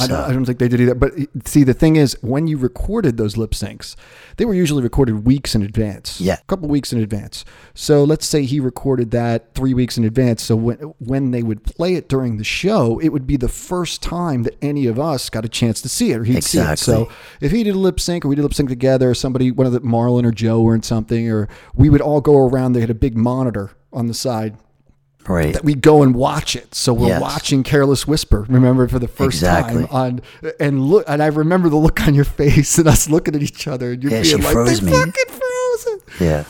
I 0.00 0.06
don't, 0.06 0.20
I 0.20 0.32
don't 0.32 0.44
think 0.44 0.58
they 0.58 0.68
did 0.68 0.80
either. 0.80 0.94
But 0.94 1.12
see, 1.46 1.64
the 1.64 1.74
thing 1.74 1.96
is, 1.96 2.16
when 2.22 2.46
you 2.46 2.56
recorded 2.58 3.16
those 3.16 3.36
lip 3.36 3.50
syncs, 3.52 3.96
they 4.36 4.44
were 4.44 4.54
usually 4.54 4.82
recorded 4.82 5.24
weeks 5.24 5.54
in 5.54 5.62
advance. 5.62 6.20
Yeah. 6.20 6.34
a 6.34 6.44
couple 6.44 6.68
weeks 6.68 6.92
in 6.92 7.00
advance. 7.00 7.44
So 7.74 8.04
let's 8.04 8.26
say 8.26 8.44
he 8.44 8.60
recorded 8.60 9.10
that 9.12 9.54
three 9.54 9.74
weeks 9.74 9.98
in 9.98 10.04
advance. 10.04 10.42
So 10.42 10.56
when 10.56 10.76
when 10.98 11.30
they 11.30 11.42
would 11.42 11.64
play 11.64 11.94
it 11.94 12.08
during 12.08 12.36
the 12.36 12.44
show, 12.44 12.98
it 13.00 13.08
would 13.08 13.26
be 13.26 13.36
the 13.36 13.48
first 13.48 14.02
time 14.02 14.42
that 14.44 14.56
any 14.62 14.86
of 14.86 14.98
us 14.98 15.28
got 15.30 15.44
a 15.44 15.48
chance 15.48 15.80
to 15.82 15.88
see 15.88 16.12
it 16.12 16.18
or 16.18 16.24
he'd 16.24 16.44
see 16.44 16.58
it. 16.58 16.78
So 16.78 17.08
if 17.40 17.52
he 17.52 17.64
did 17.64 17.74
a 17.74 17.78
lip 17.78 18.00
sync 18.00 18.24
or 18.24 18.28
we 18.28 18.34
did 18.36 18.42
a 18.42 18.44
lip 18.44 18.54
sync 18.54 18.68
together, 18.68 19.10
or 19.10 19.14
somebody, 19.14 19.50
one 19.50 19.66
of 19.66 19.72
the 19.72 19.80
Marlon 19.80 20.24
or 20.24 20.32
Joe 20.32 20.62
or 20.62 20.80
something, 20.82 21.30
or 21.30 21.48
we 21.74 21.88
would 21.90 22.00
all 22.00 22.20
go 22.20 22.36
around. 22.36 22.72
They 22.72 22.80
had 22.80 22.90
a 22.90 22.94
big 22.94 23.16
monitor 23.16 23.70
on 23.92 24.06
the 24.06 24.14
side 24.14 24.56
Right. 25.28 25.52
that 25.52 25.64
we 25.64 25.74
go 25.74 26.02
and 26.02 26.14
watch 26.14 26.56
it. 26.56 26.74
So 26.74 26.92
we're 26.94 27.08
Yes. 27.08 27.20
watching 27.20 27.62
Careless 27.62 28.06
Whisper. 28.08 28.46
Remember 28.48 28.88
for 28.88 28.98
the 28.98 29.08
first 29.08 29.36
Exactly. 29.36 29.84
time 29.86 29.94
on 29.94 30.20
and 30.58 30.80
look 30.86 31.04
and 31.06 31.22
I 31.22 31.26
remember 31.26 31.68
the 31.68 31.76
look 31.76 32.00
on 32.06 32.14
your 32.14 32.24
face 32.24 32.78
and 32.78 32.88
us 32.88 33.08
looking 33.10 33.34
at 33.34 33.42
each 33.42 33.68
other 33.68 33.92
and 33.92 34.02
you're 34.02 34.12
Yeah, 34.12 34.22
being 34.22 34.36
she 34.38 34.42
like, 34.42 34.52
froze 34.52 34.80
they 34.80 34.86
me." 34.86 34.92
fucking 34.92 35.12
frozen. 35.28 36.00
Yeah. 36.20 36.44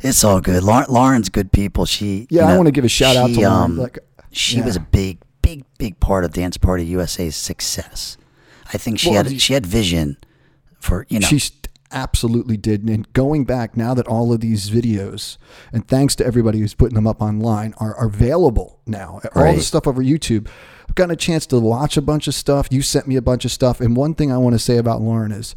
It's 0.00 0.22
all 0.24 0.40
good. 0.40 0.62
Lauren's 0.62 1.28
good 1.28 1.52
people. 1.52 1.84
She 1.84 2.26
Yeah, 2.30 2.46
you 2.48 2.54
I 2.54 2.56
wanna 2.56 2.70
give 2.70 2.84
a 2.84 2.88
shout 2.88 3.16
out 3.16 3.28
to 3.30 3.40
Lauren, 3.40 3.52
um, 3.52 3.76
like, 3.78 3.98
she 4.30 4.58
yeah. 4.58 4.64
was 4.64 4.76
a 4.76 4.80
big, 4.80 5.18
big, 5.42 5.64
big 5.78 5.98
part 6.00 6.24
of 6.24 6.32
Dance 6.32 6.56
Party 6.56 6.84
USA's 6.86 7.36
success. 7.36 8.16
I 8.72 8.78
think 8.78 8.98
she 8.98 9.10
Well, 9.10 9.24
had 9.24 9.40
she 9.40 9.52
had 9.54 9.66
vision 9.66 10.16
for 10.80 11.04
you 11.08 11.18
know 11.20 11.26
She 11.26 11.38
st- 11.40 11.67
absolutely 11.92 12.56
did. 12.56 12.88
And 12.88 13.10
going 13.12 13.44
back 13.44 13.76
now 13.76 13.94
that 13.94 14.06
all 14.06 14.32
of 14.32 14.40
these 14.40 14.70
videos, 14.70 15.38
and 15.72 15.86
thanks 15.86 16.14
to 16.16 16.26
everybody 16.26 16.60
who's 16.60 16.74
putting 16.74 16.94
them 16.94 17.06
up 17.06 17.20
online, 17.22 17.74
are, 17.78 17.94
are 17.96 18.06
available 18.06 18.80
now. 18.86 19.20
All 19.34 19.42
the 19.56 19.62
stuff 19.62 19.86
over 19.86 20.02
YouTube. 20.02 20.48
I've 20.88 20.94
gotten 20.94 21.10
a 21.12 21.16
chance 21.16 21.46
to 21.46 21.58
watch 21.60 21.96
a 21.96 22.02
bunch 22.02 22.28
of 22.28 22.34
stuff. 22.34 22.68
You 22.70 22.82
sent 22.82 23.06
me 23.06 23.16
a 23.16 23.22
bunch 23.22 23.44
of 23.44 23.50
stuff, 23.52 23.80
and 23.80 23.94
one 23.96 24.14
thing 24.14 24.32
I 24.32 24.38
want 24.38 24.54
to 24.54 24.58
say 24.58 24.76
about 24.78 25.00
Lauren 25.02 25.32
is 25.32 25.54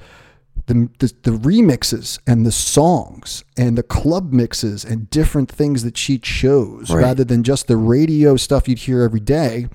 the, 0.67 0.89
the 0.99 1.13
the 1.23 1.31
remixes 1.37 2.19
and 2.27 2.45
the 2.45 2.51
songs 2.51 3.43
and 3.57 3.77
the 3.77 3.83
club 3.83 4.31
mixes 4.31 4.85
and 4.85 5.09
different 5.09 5.49
things 5.51 5.83
that 5.83 5.97
she 5.97 6.17
chose 6.19 6.91
Right. 6.91 7.01
rather 7.01 7.23
than 7.23 7.43
just 7.43 7.67
the 7.67 7.77
radio 7.77 8.35
stuff 8.37 8.67
you'd 8.67 8.77
hear 8.79 9.01
every 9.01 9.19
day 9.21 9.67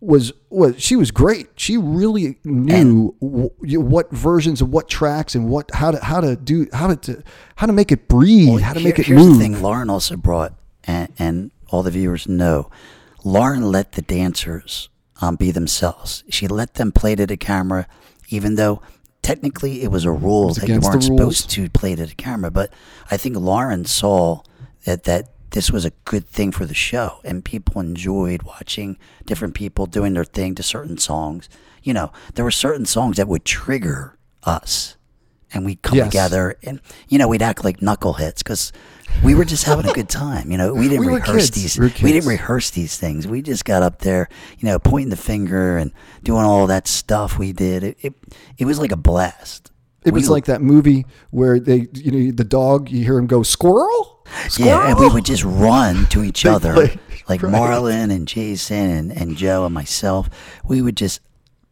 was 0.00 0.32
was 0.48 0.80
she 0.80 0.96
was 0.96 1.10
great. 1.10 1.48
She 1.56 1.76
really 1.76 2.38
knew 2.44 3.14
w- 3.20 3.80
what 3.80 4.10
versions 4.10 4.60
of 4.60 4.70
what 4.70 4.88
tracks 4.88 5.34
and 5.34 5.48
what 5.48 5.70
how 5.74 5.90
to 5.90 6.04
how 6.04 6.20
to 6.20 6.36
do 6.36 6.66
how 6.72 6.94
to 6.94 7.22
how 7.56 7.66
to 7.66 7.72
make 7.72 7.90
it 7.90 8.08
breathe, 8.08 8.60
how 8.60 8.74
to 8.74 8.80
make 8.80 8.98
it 8.98 9.06
here's 9.06 9.20
move. 9.20 9.36
the 9.36 9.42
thing 9.42 9.62
Lauren 9.62 9.90
also 9.90 10.16
brought, 10.16 10.54
and, 10.84 11.12
and 11.18 11.50
all 11.70 11.82
the 11.82 11.90
viewers 11.90 12.28
know, 12.28 12.70
Lauren 13.24 13.72
let 13.72 13.92
the 13.92 14.02
dancers 14.02 14.88
um, 15.20 15.36
be 15.36 15.50
themselves. 15.50 16.22
She 16.28 16.46
let 16.46 16.74
them 16.74 16.92
play 16.92 17.16
to 17.16 17.26
the 17.26 17.36
camera, 17.36 17.88
even 18.28 18.54
though 18.54 18.80
technically 19.22 19.82
it 19.82 19.90
was 19.90 20.04
a 20.04 20.12
rule 20.12 20.54
that 20.54 20.68
you 20.68 20.80
weren't 20.80 21.02
supposed 21.02 21.50
to 21.50 21.68
play 21.70 21.96
to 21.96 22.06
the 22.06 22.14
camera. 22.14 22.50
But 22.52 22.72
I 23.10 23.16
think 23.16 23.36
Lauren 23.36 23.84
saw 23.84 24.42
that 24.84 25.04
that 25.04 25.30
this 25.50 25.70
was 25.70 25.84
a 25.84 25.90
good 26.04 26.26
thing 26.28 26.52
for 26.52 26.66
the 26.66 26.74
show, 26.74 27.20
and 27.24 27.44
people 27.44 27.80
enjoyed 27.80 28.42
watching 28.42 28.98
different 29.24 29.54
people 29.54 29.86
doing 29.86 30.14
their 30.14 30.24
thing 30.24 30.54
to 30.56 30.62
certain 30.62 30.98
songs. 30.98 31.48
You 31.82 31.94
know, 31.94 32.12
there 32.34 32.44
were 32.44 32.50
certain 32.50 32.84
songs 32.86 33.16
that 33.16 33.28
would 33.28 33.44
trigger 33.44 34.18
us 34.44 34.96
and 35.52 35.64
we'd 35.64 35.80
come 35.80 35.96
Yes. 35.96 36.08
together 36.08 36.56
and 36.62 36.78
you 37.08 37.18
know 37.18 37.26
we'd 37.26 37.40
act 37.40 37.64
like 37.64 37.80
knuckleheads 37.80 38.38
because 38.38 38.70
we 39.24 39.34
were 39.34 39.46
just 39.46 39.64
having 39.64 39.86
a 39.88 39.92
good 39.94 40.08
time 40.08 40.50
you 40.50 40.58
know? 40.58 40.74
We 40.74 40.88
didn't 40.88 41.06
We 41.06 41.14
rehearse 41.14 41.48
these 41.50 41.78
We 41.78 41.86
we 42.02 42.12
didn't 42.12 42.28
rehearse 42.28 42.68
these 42.70 42.98
things. 42.98 43.26
We 43.26 43.40
just 43.40 43.64
got 43.64 43.82
up 43.82 44.00
there 44.00 44.28
you 44.58 44.66
know 44.68 44.78
pointing 44.78 45.08
the 45.08 45.16
finger 45.16 45.78
and 45.78 45.92
doing 46.22 46.44
all 46.44 46.66
that 46.66 46.86
stuff 46.86 47.38
we 47.38 47.52
did. 47.52 47.82
It 47.82 47.96
it, 48.02 48.14
it 48.58 48.64
was 48.66 48.78
like 48.78 48.92
a 48.92 48.96
blast 48.96 49.72
It 50.08 50.14
We- 50.14 50.20
was 50.20 50.30
like 50.30 50.46
that 50.46 50.62
movie 50.62 51.06
where 51.30 51.60
they, 51.60 51.86
you 51.94 52.10
know, 52.10 52.32
the 52.32 52.44
dog, 52.44 52.90
you 52.90 53.04
hear 53.04 53.18
him 53.18 53.26
go, 53.26 53.42
squirrel? 53.42 54.14
yeah 54.58 54.90
and 54.90 54.98
we 54.98 55.08
would 55.08 55.24
just 55.24 55.42
run 55.42 56.04
to 56.10 56.22
each 56.22 56.44
other 56.54 56.74
play- 56.74 56.98
like 57.30 57.42
right. 57.42 57.50
marlon 57.50 58.14
and 58.14 58.28
jason 58.28 58.90
and, 58.90 59.10
and 59.10 59.38
joe 59.38 59.64
and 59.64 59.72
myself 59.74 60.28
we 60.66 60.82
would 60.82 60.98
just 60.98 61.22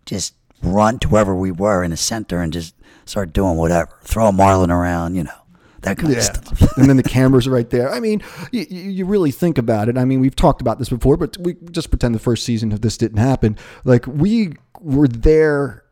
just 0.07 0.33
run 0.63 0.99
to 0.99 1.07
wherever 1.09 1.35
we 1.35 1.51
were 1.51 1.85
in 1.85 1.91
the 1.91 1.99
center 1.99 2.41
and 2.41 2.55
just 2.55 2.75
start 3.05 3.35
doing 3.35 3.57
whatever 3.59 3.91
throw 4.03 4.31
marlon 4.33 4.71
around 4.71 5.15
you 5.15 5.23
know 5.25 5.39
that 5.83 5.99
kind 5.99 6.17
of 6.17 6.23
stuff 6.23 6.77
and 6.79 6.89
then 6.89 6.97
the 6.97 7.03
cameras 7.03 7.47
are 7.47 7.51
right 7.51 7.69
there. 7.71 7.93
I 7.93 8.01
mean, 8.01 8.21
you, 8.51 8.63
you 8.71 9.05
really 9.05 9.31
think 9.31 9.57
about 9.59 9.89
it. 9.91 9.97
I 9.99 10.05
mean, 10.05 10.19
we've 10.21 10.35
talked 10.35 10.61
about 10.61 10.79
this 10.81 10.89
before, 10.89 11.17
but 11.17 11.37
we 11.39 11.55
just 11.71 11.91
pretend 11.91 12.13
the 12.15 12.19
first 12.19 12.43
season 12.45 12.73
of 12.73 12.81
this 12.81 12.97
didn't 12.97 13.19
happen. 13.19 13.57
Like 13.85 14.05
we 14.07 14.55
were 14.81 15.07
there 15.07 15.85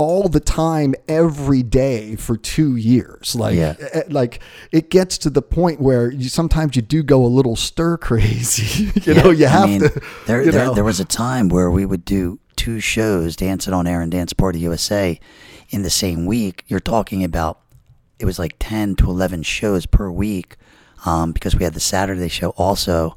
all 0.00 0.28
the 0.28 0.40
time, 0.40 0.94
every 1.08 1.62
day 1.62 2.16
for 2.16 2.34
two 2.36 2.74
years. 2.76 3.34
Like, 3.36 3.54
Yeah. 3.54 3.74
eh, 3.92 4.02
like 4.08 4.40
it 4.72 4.88
gets 4.88 5.18
to 5.18 5.30
the 5.30 5.42
point 5.42 5.78
where 5.80 6.10
you 6.10 6.28
sometimes 6.30 6.74
you 6.74 6.80
do 6.82 7.02
go 7.02 7.22
a 7.24 7.28
little 7.28 7.54
stir 7.54 7.96
crazy. 8.08 8.90
you 9.04 9.12
know, 9.14 9.30
you 9.30 9.44
I 9.46 9.48
have 9.50 9.68
mean, 9.68 9.80
to. 9.80 10.00
There, 10.26 10.44
there, 10.50 10.64
know. 10.66 10.74
there 10.74 10.84
was 10.84 11.00
a 11.00 11.04
time 11.04 11.48
where 11.50 11.70
we 11.70 11.84
would 11.84 12.04
do 12.06 12.38
two 12.56 12.80
shows, 12.80 13.36
Dancing 13.36 13.74
on 13.74 13.86
Air 13.86 14.00
and 14.00 14.10
Dance 14.10 14.32
Party 14.32 14.58
USA, 14.60 15.20
in 15.68 15.82
the 15.82 15.90
same 15.90 16.24
week. 16.24 16.64
You're 16.66 16.80
talking 16.80 17.22
about 17.22 17.60
it 18.18 18.24
was 18.24 18.38
like 18.38 18.56
ten 18.58 18.96
to 18.96 19.10
eleven 19.10 19.42
shows 19.42 19.84
per 19.86 20.10
week, 20.10 20.56
um, 21.04 21.32
because 21.32 21.54
we 21.56 21.64
had 21.64 21.74
the 21.74 21.80
Saturday 21.80 22.28
show 22.28 22.50
also, 22.56 23.14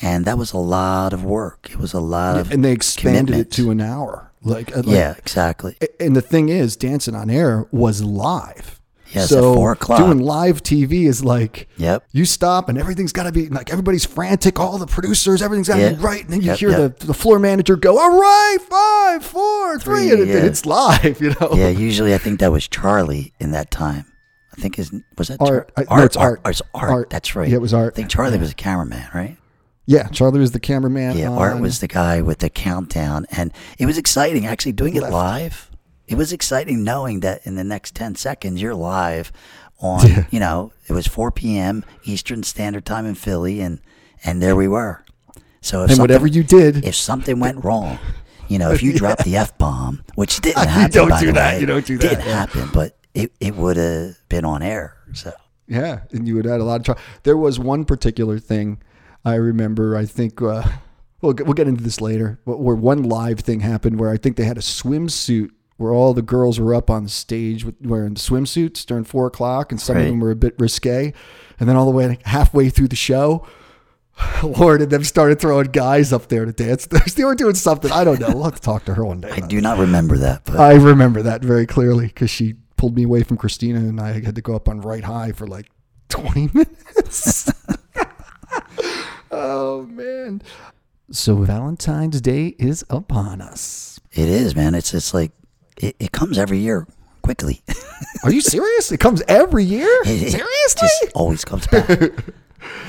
and 0.00 0.24
that 0.26 0.38
was 0.38 0.52
a 0.52 0.58
lot 0.58 1.12
of 1.12 1.24
work. 1.24 1.68
It 1.70 1.78
was 1.78 1.92
a 1.92 2.00
lot 2.00 2.36
of 2.38 2.52
and 2.52 2.64
they 2.64 2.72
expanded 2.72 3.26
commitment. 3.26 3.48
it 3.48 3.56
to 3.56 3.70
an 3.70 3.80
hour. 3.80 4.23
Like, 4.44 4.72
uh, 4.76 4.82
like 4.84 4.86
yeah, 4.86 5.14
exactly. 5.18 5.76
and 5.98 6.14
the 6.14 6.20
thing 6.22 6.48
is, 6.50 6.76
Dancing 6.76 7.14
on 7.14 7.30
Air 7.30 7.66
was 7.72 8.02
live. 8.02 8.80
Yeah, 9.12 9.26
so 9.26 9.52
at 9.52 9.56
four 9.56 9.72
o'clock. 9.72 9.98
doing 10.00 10.18
live 10.18 10.60
TV 10.62 11.04
is 11.06 11.24
like, 11.24 11.68
Yep. 11.76 12.04
you 12.10 12.24
stop 12.24 12.68
and 12.68 12.76
everything's 12.76 13.12
got 13.12 13.22
to 13.24 13.32
be 13.32 13.48
like 13.48 13.70
everybody's 13.70 14.04
frantic. 14.04 14.58
All 14.58 14.76
the 14.76 14.86
producers, 14.88 15.40
everything's 15.40 15.68
got 15.68 15.76
to 15.76 15.82
Yeah. 15.82 15.88
be 15.90 15.96
right, 15.96 16.20
and 16.24 16.30
then 16.32 16.40
you 16.40 16.48
Yep, 16.48 16.58
hear 16.58 16.70
yep. 16.70 16.98
the 16.98 17.06
the 17.06 17.14
floor 17.14 17.38
manager 17.38 17.76
go, 17.76 17.96
"All 17.98 18.10
right, 18.20 18.56
five, 18.68 19.24
four, 19.24 19.78
three, 19.78 20.08
Three, 20.08 20.10
and 20.10 20.20
it- 20.22 20.28
yeah. 20.28 20.44
it's 20.44 20.66
live. 20.66 21.20
You 21.20 21.34
know, 21.40 21.50
Yeah, 21.54 21.68
usually 21.68 22.12
I 22.12 22.18
think 22.18 22.40
that 22.40 22.50
was 22.50 22.66
Charlie 22.66 23.32
in 23.38 23.52
that 23.52 23.70
time. 23.70 24.04
I 24.56 24.60
think 24.60 24.76
his 24.76 24.90
was 25.16 25.28
that 25.28 25.40
Art. 25.40 25.72
Char- 25.76 25.86
I- 25.88 25.96
no, 25.98 26.04
it's 26.04 26.16
Art. 26.16 26.40
It's 26.46 26.62
Art. 26.74 26.90
Art. 26.90 27.10
That's 27.10 27.36
right. 27.36 27.48
Yeah, 27.48 27.56
it 27.56 27.60
was 27.62 27.72
Art. 27.74 27.92
I 27.94 27.96
think 27.96 28.08
Charlie 28.08 28.38
was 28.38 28.50
a 28.50 28.54
cameraman, 28.54 29.06
right? 29.14 29.36
Yeah. 29.86 30.08
Charlie 30.08 30.40
was 30.40 30.52
the 30.52 30.60
cameraman. 30.60 31.16
Yeah, 31.16 31.30
Art 31.30 31.60
was 31.60 31.80
the 31.80 31.88
guy 31.88 32.22
with 32.22 32.38
the 32.38 32.50
countdown, 32.50 33.26
and 33.30 33.52
it 33.78 33.86
was 33.86 33.98
exciting 33.98 34.46
actually 34.46 34.72
doing 34.72 34.96
it 34.96 35.02
live. 35.02 35.70
It 36.06 36.16
was 36.16 36.32
exciting 36.32 36.84
knowing 36.84 37.20
that 37.20 37.46
in 37.46 37.54
the 37.54 37.64
next 37.64 37.94
ten 37.94 38.14
seconds 38.14 38.60
you're 38.60 38.74
live 38.74 39.32
on. 39.80 40.06
Yeah. 40.06 40.24
You 40.30 40.40
know, 40.40 40.72
it 40.88 40.92
was 40.92 41.06
4 41.06 41.30
p.m. 41.30 41.84
Eastern 42.04 42.42
Standard 42.42 42.84
Time 42.84 43.06
in 43.06 43.14
Philly, 43.14 43.60
and 43.60 43.80
and 44.24 44.42
there 44.42 44.56
we 44.56 44.68
were. 44.68 45.04
So 45.60 45.84
if 45.84 45.90
and 45.92 45.98
whatever 46.00 46.26
you 46.26 46.42
did, 46.42 46.84
if 46.84 46.94
something 46.94 47.40
went 47.40 47.64
wrong, 47.64 47.98
you 48.48 48.58
know, 48.58 48.70
if 48.72 48.82
you 48.82 48.92
dropped 48.98 49.24
the 49.24 49.36
f 49.36 49.56
bomb, 49.56 50.04
which 50.14 50.40
didn't 50.40 50.62
You 50.62 50.68
happen, 50.68 50.92
don't 50.92 51.08
by 51.08 51.20
do 51.20 51.32
that. 51.32 51.54
way, 51.54 51.60
You 51.60 51.66
don't 51.66 51.86
do 51.86 51.96
that, 51.98 52.08
Didn't 52.08 52.26
yeah. 52.26 52.34
happen, 52.46 52.68
but 52.72 52.98
it 53.14 53.32
it 53.40 53.54
would 53.56 53.76
have 53.76 54.16
been 54.28 54.44
on 54.44 54.62
air. 54.62 54.96
So 55.14 55.32
Yeah, 55.66 56.00
and 56.12 56.28
you 56.28 56.34
would 56.36 56.44
have 56.44 56.52
had 56.52 56.60
a 56.60 56.64
lot 56.64 56.80
of 56.80 56.84
trouble. 56.84 57.00
There 57.22 57.36
was 57.36 57.58
one 57.58 57.84
particular 57.86 58.38
thing 58.38 58.82
I 59.24 59.34
remember. 59.34 59.96
I 59.96 60.04
think 60.04 60.40
uh, 60.42 60.62
we'll 61.20 61.32
get, 61.32 61.46
we'll 61.46 61.54
get 61.54 61.68
into 61.68 61.82
this 61.82 62.00
later. 62.00 62.40
But 62.44 62.58
where 62.60 62.76
one 62.76 63.02
live 63.02 63.40
thing 63.40 63.60
happened 63.60 63.98
where 63.98 64.10
I 64.10 64.16
think 64.16 64.36
they 64.36 64.44
had 64.44 64.58
a 64.58 64.62
swimsuit 64.62 65.50
where 65.76 65.92
all 65.92 66.14
the 66.14 66.22
girls 66.22 66.60
were 66.60 66.74
up 66.74 66.88
on 66.88 67.08
stage 67.08 67.64
with, 67.64 67.74
wearing 67.80 68.14
swimsuits 68.14 68.86
during 68.86 69.04
four 69.04 69.26
o'clock, 69.26 69.72
and 69.72 69.80
some 69.80 69.96
of 69.96 70.04
them 70.04 70.20
were 70.20 70.30
a 70.30 70.36
bit 70.36 70.54
risque. 70.58 71.12
And 71.58 71.68
then 71.68 71.76
all 71.76 71.84
the 71.84 71.90
way 71.90 72.18
halfway 72.24 72.68
through 72.68 72.88
the 72.88 72.96
show. 72.96 73.46
Lord, 74.44 74.80
and 74.80 74.90
them 74.90 75.02
started 75.02 75.40
throwing 75.40 75.66
guys 75.66 76.12
up 76.12 76.28
there 76.28 76.44
to 76.44 76.52
dance. 76.52 76.86
They 77.16 77.24
were 77.24 77.34
doing 77.34 77.54
something. 77.54 77.90
I 77.90 78.04
don't 78.04 78.20
know. 78.20 78.28
We'll 78.28 78.44
have 78.44 78.56
to 78.56 78.60
talk 78.60 78.84
to 78.84 78.94
her 78.94 79.04
one 79.04 79.20
day. 79.20 79.30
I 79.30 79.40
do 79.40 79.60
not 79.60 79.78
remember 79.78 80.16
that, 80.18 80.44
but 80.44 80.56
I 80.56 80.74
remember 80.74 81.22
that 81.22 81.42
very 81.42 81.66
clearly 81.66 82.06
because 82.06 82.30
she 82.30 82.54
pulled 82.76 82.96
me 82.96 83.04
away 83.04 83.22
from 83.22 83.36
Christina 83.36 83.78
and 83.78 84.00
I 84.00 84.20
had 84.20 84.34
to 84.36 84.42
go 84.42 84.54
up 84.54 84.68
on 84.68 84.80
right 84.80 85.02
high 85.02 85.32
for 85.32 85.46
like 85.46 85.70
20 86.10 86.50
minutes. 86.54 87.50
Oh, 89.34 89.86
man. 89.90 90.42
So 91.10 91.36
Valentine's 91.36 92.20
Day 92.20 92.54
is 92.58 92.84
upon 92.88 93.40
us. 93.40 94.00
it 94.12 94.28
is, 94.28 94.56
man. 94.56 94.74
It's 94.74 94.94
it's 94.94 95.12
like 95.12 95.32
it, 95.76 95.96
it 95.98 96.12
comes 96.12 96.38
every 96.38 96.58
year 96.58 96.86
quickly. 97.22 97.62
Are 98.24 98.32
you 98.32 98.40
serious? 98.40 98.90
It 98.92 98.98
comes 99.00 99.22
every 99.28 99.64
year? 99.64 99.88
It- 100.06 100.22
it 100.22 100.30
Seriously? 100.32 100.48
just 100.80 101.12
always 101.14 101.44
comes 101.44 101.66
back. 101.66 101.88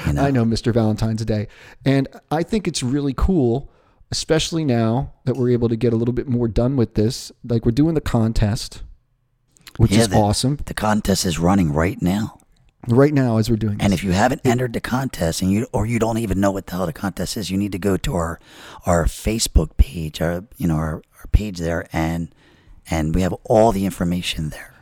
You 0.07 0.13
know? 0.13 0.23
I 0.23 0.31
know, 0.31 0.45
Mr. 0.45 0.73
Valentine's 0.73 1.25
Day. 1.25 1.49
And 1.83 2.07
I 2.31 2.43
think 2.43 2.65
it's 2.65 2.81
really 2.81 3.13
cool, 3.13 3.69
especially 4.09 4.63
now 4.63 5.11
that 5.25 5.35
we're 5.35 5.49
able 5.49 5.67
to 5.67 5.75
get 5.75 5.91
a 5.91 5.97
little 5.97 6.13
bit 6.13 6.29
more 6.29 6.47
done 6.47 6.77
with 6.77 6.93
this. 6.93 7.29
Like 7.43 7.65
we're 7.65 7.71
doing 7.73 7.93
the 7.93 7.99
contest, 7.99 8.83
which 9.75 9.91
Yeah, 9.91 9.99
is 10.01 10.09
the- 10.09 10.15
awesome. 10.15 10.59
The 10.65 10.73
contest 10.73 11.25
is 11.25 11.39
running 11.39 11.73
right 11.73 12.01
now. 12.01 12.37
Right 12.87 13.13
now, 13.13 13.37
as 13.37 13.49
we're 13.49 13.55
doing 13.55 13.77
And 13.79 13.91
this. 13.93 13.99
if 13.99 14.03
you 14.03 14.11
haven't 14.11 14.41
entered 14.45 14.73
the 14.73 14.79
contest 14.81 15.41
and 15.41 15.51
you 15.51 15.67
or 15.71 15.85
you 15.85 15.97
don't 15.99 16.17
even 16.19 16.39
know 16.39 16.51
what 16.51 16.67
the 16.67 16.73
hell 16.73 16.85
the 16.85 16.93
contest 16.93 17.35
is, 17.37 17.49
you 17.49 17.57
need 17.57 17.71
to 17.71 17.79
go 17.79 17.97
to 17.97 18.15
our 18.15 18.39
our 18.85 19.05
Facebook 19.05 19.75
page, 19.77 20.21
our 20.21 20.43
you 20.57 20.67
know, 20.67 20.75
our, 20.75 20.95
our 21.19 21.27
page 21.31 21.57
there 21.59 21.87
and 21.91 22.33
and 22.89 23.15
we 23.15 23.21
have 23.21 23.33
all 23.45 23.71
the 23.71 23.85
information 23.85 24.49
there. 24.49 24.73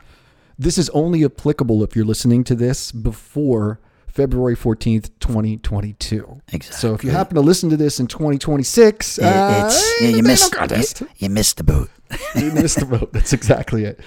This 0.59 0.77
is 0.77 0.89
only 0.89 1.23
applicable 1.23 1.83
if 1.83 1.95
you're 1.95 2.05
listening 2.05 2.43
to 2.45 2.55
this 2.55 2.91
before 2.91 3.79
February 4.07 4.55
14th, 4.55 5.09
2022. 5.19 6.41
Exactly. 6.51 6.77
So 6.79 6.93
if 6.93 7.03
you 7.03 7.09
happen 7.09 7.35
to 7.35 7.41
listen 7.41 7.69
to 7.71 7.77
this 7.77 7.99
in 7.99 8.05
2026, 8.07 9.17
It- 9.17 9.23
uh, 9.23 9.63
it's 9.65 10.01
yeah, 10.01 10.09
you 10.09 10.21
no 10.21 10.27
missed 10.27 10.53
contest. 10.53 11.01
you, 11.01 11.07
you 11.17 11.29
missed 11.29 11.57
the 11.57 11.63
boat. 11.63 11.89
you 12.35 12.51
missed 12.51 12.79
the 12.79 12.85
boat. 12.85 13.11
That's 13.13 13.33
exactly 13.33 13.85
it. 13.85 13.99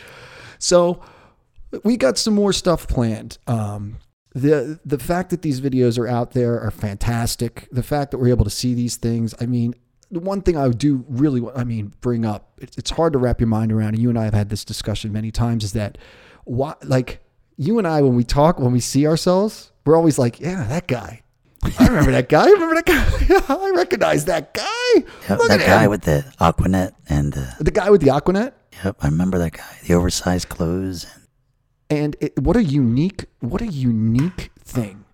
So 0.59 1.01
we 1.85 1.97
got 1.97 2.19
some 2.19 2.35
more 2.35 2.53
stuff 2.53 2.87
planned. 2.89 3.39
Um, 3.47 3.97
the 4.35 4.79
the 4.85 4.99
fact 4.99 5.31
that 5.31 5.43
these 5.43 5.61
videos 5.61 5.99
are 5.99 6.07
out 6.07 6.33
there 6.33 6.61
are 6.61 6.71
fantastic. 6.71 7.69
The 7.73 7.83
fact 7.83 8.11
that 8.11 8.19
we're 8.19 8.29
able 8.29 8.45
to 8.45 8.51
see 8.51 8.75
these 8.75 8.97
things. 8.97 9.35
I 9.41 9.47
mean, 9.47 9.75
the 10.11 10.21
one 10.21 10.43
thing 10.43 10.57
I 10.57 10.67
would 10.69 10.79
do 10.79 11.05
really, 11.09 11.43
I 11.55 11.65
mean, 11.65 11.93
bring 12.01 12.25
up. 12.25 12.53
It's, 12.59 12.77
it's 12.77 12.91
hard 12.91 13.13
to 13.15 13.19
wrap 13.19 13.41
your 13.41 13.49
mind 13.49 13.73
around. 13.73 13.95
And 13.95 13.99
you 13.99 14.09
and 14.11 14.19
I 14.19 14.25
have 14.25 14.35
had 14.35 14.49
this 14.51 14.65
discussion 14.65 15.13
many 15.13 15.31
times. 15.31 15.65
Is 15.65 15.73
that 15.73 15.99
what 16.45 16.87
like 16.87 17.21
you 17.57 17.79
and 17.79 17.87
I 17.89 18.03
when 18.03 18.15
we 18.15 18.25
talk 18.25 18.59
when 18.59 18.73
we 18.73 18.81
see 18.81 19.07
ourselves, 19.07 19.73
we're 19.85 19.97
always 19.97 20.19
like, 20.19 20.39
yeah, 20.41 20.65
that 20.65 20.87
guy. 20.87 21.23
I 21.81 21.87
remember 21.89 22.13
that 22.13 22.29
guy. 22.29 22.45
I 22.45 22.51
remember 22.51 22.75
that 22.77 22.87
guy. 22.87 23.55
I 23.55 23.71
recognize 23.75 24.27
that 24.27 24.53
guy. 24.55 24.63
Yep, 25.29 25.39
Look 25.39 25.49
that 25.49 25.61
at 25.63 25.67
guy 25.67 25.85
him. 25.85 25.91
with 25.91 26.03
the 26.03 26.25
Aquanet 26.41 26.93
and 27.09 27.37
uh, 27.37 27.45
the 27.59 27.71
guy 27.73 27.91
with 27.91 28.03
the 28.03 28.09
Aquanet. 28.09 28.53
yep, 28.85 28.97
I 29.01 29.07
remember 29.07 29.39
that 29.39 29.53
guy. 29.55 29.77
The 29.87 29.95
oversized 29.95 30.49
clothes 30.49 31.07
and 31.13 31.26
And 31.89 32.17
it, 32.21 32.39
what 32.39 32.57
a 32.57 32.65
unique, 32.65 33.27
what 33.41 33.63
a 33.63 33.67
unique 33.67 34.51
thing 34.61 35.05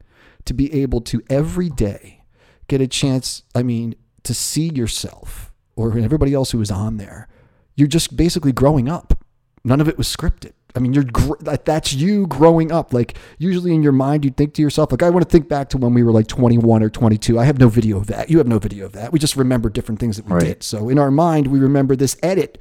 to 0.45 0.55
be 0.55 0.73
able 0.83 1.01
to 1.03 1.23
every 1.29 1.69
day 1.69 2.25
get 2.69 2.81
a 2.81 2.87
chance. 2.87 3.43
I 3.55 3.63
mean, 3.63 3.95
to 4.25 4.35
see 4.35 4.69
yourself 4.69 5.53
or 5.77 5.99
everybody 5.99 6.33
else 6.35 6.53
who 6.53 6.59
was 6.59 6.71
on 6.71 6.97
there, 6.97 7.29
you're 7.77 7.89
just 7.89 8.17
basically 8.17 8.53
growing 8.53 8.89
up. 8.89 9.23
None 9.65 9.81
of 9.81 9.89
it 9.89 9.99
was 9.99 10.09
scripted. 10.15 10.53
I 10.75 10.79
mean, 10.79 10.95
you're 10.95 11.05
gr- 11.05 11.37
that's 11.43 11.93
you 11.93 12.27
growing 12.27 12.73
up. 12.73 12.95
Like 12.95 13.19
usually 13.39 13.75
in 13.75 13.83
your 13.83 13.93
mind, 13.93 14.25
you 14.25 14.31
think 14.31 14.55
to 14.55 14.63
yourself, 14.63 14.91
like 14.91 15.03
I 15.03 15.11
want 15.11 15.23
to 15.25 15.31
think 15.31 15.47
back 15.49 15.69
to 15.71 15.77
when 15.79 15.93
we 15.93 16.03
were 16.03 16.13
like 16.13 16.27
21 16.29 16.83
or 16.83 16.89
22. 16.89 17.39
I 17.39 17.45
have 17.45 17.59
no 17.59 17.69
video 17.69 17.99
of 17.99 18.07
that. 18.07 18.31
You 18.31 18.39
have 18.39 18.49
no 18.49 18.59
video 18.59 18.87
of 18.87 18.93
that. 18.93 19.13
We 19.13 19.19
just 19.19 19.37
remember 19.37 19.69
different 19.69 20.01
things 20.01 20.17
that 20.17 20.25
we 20.25 20.33
Right. 20.33 20.45
did. 20.45 20.63
So 20.63 20.89
in 20.89 20.99
our 20.99 21.11
mind, 21.11 21.49
we 21.49 21.59
remember 21.59 21.95
this 21.95 22.17
edit, 22.23 22.59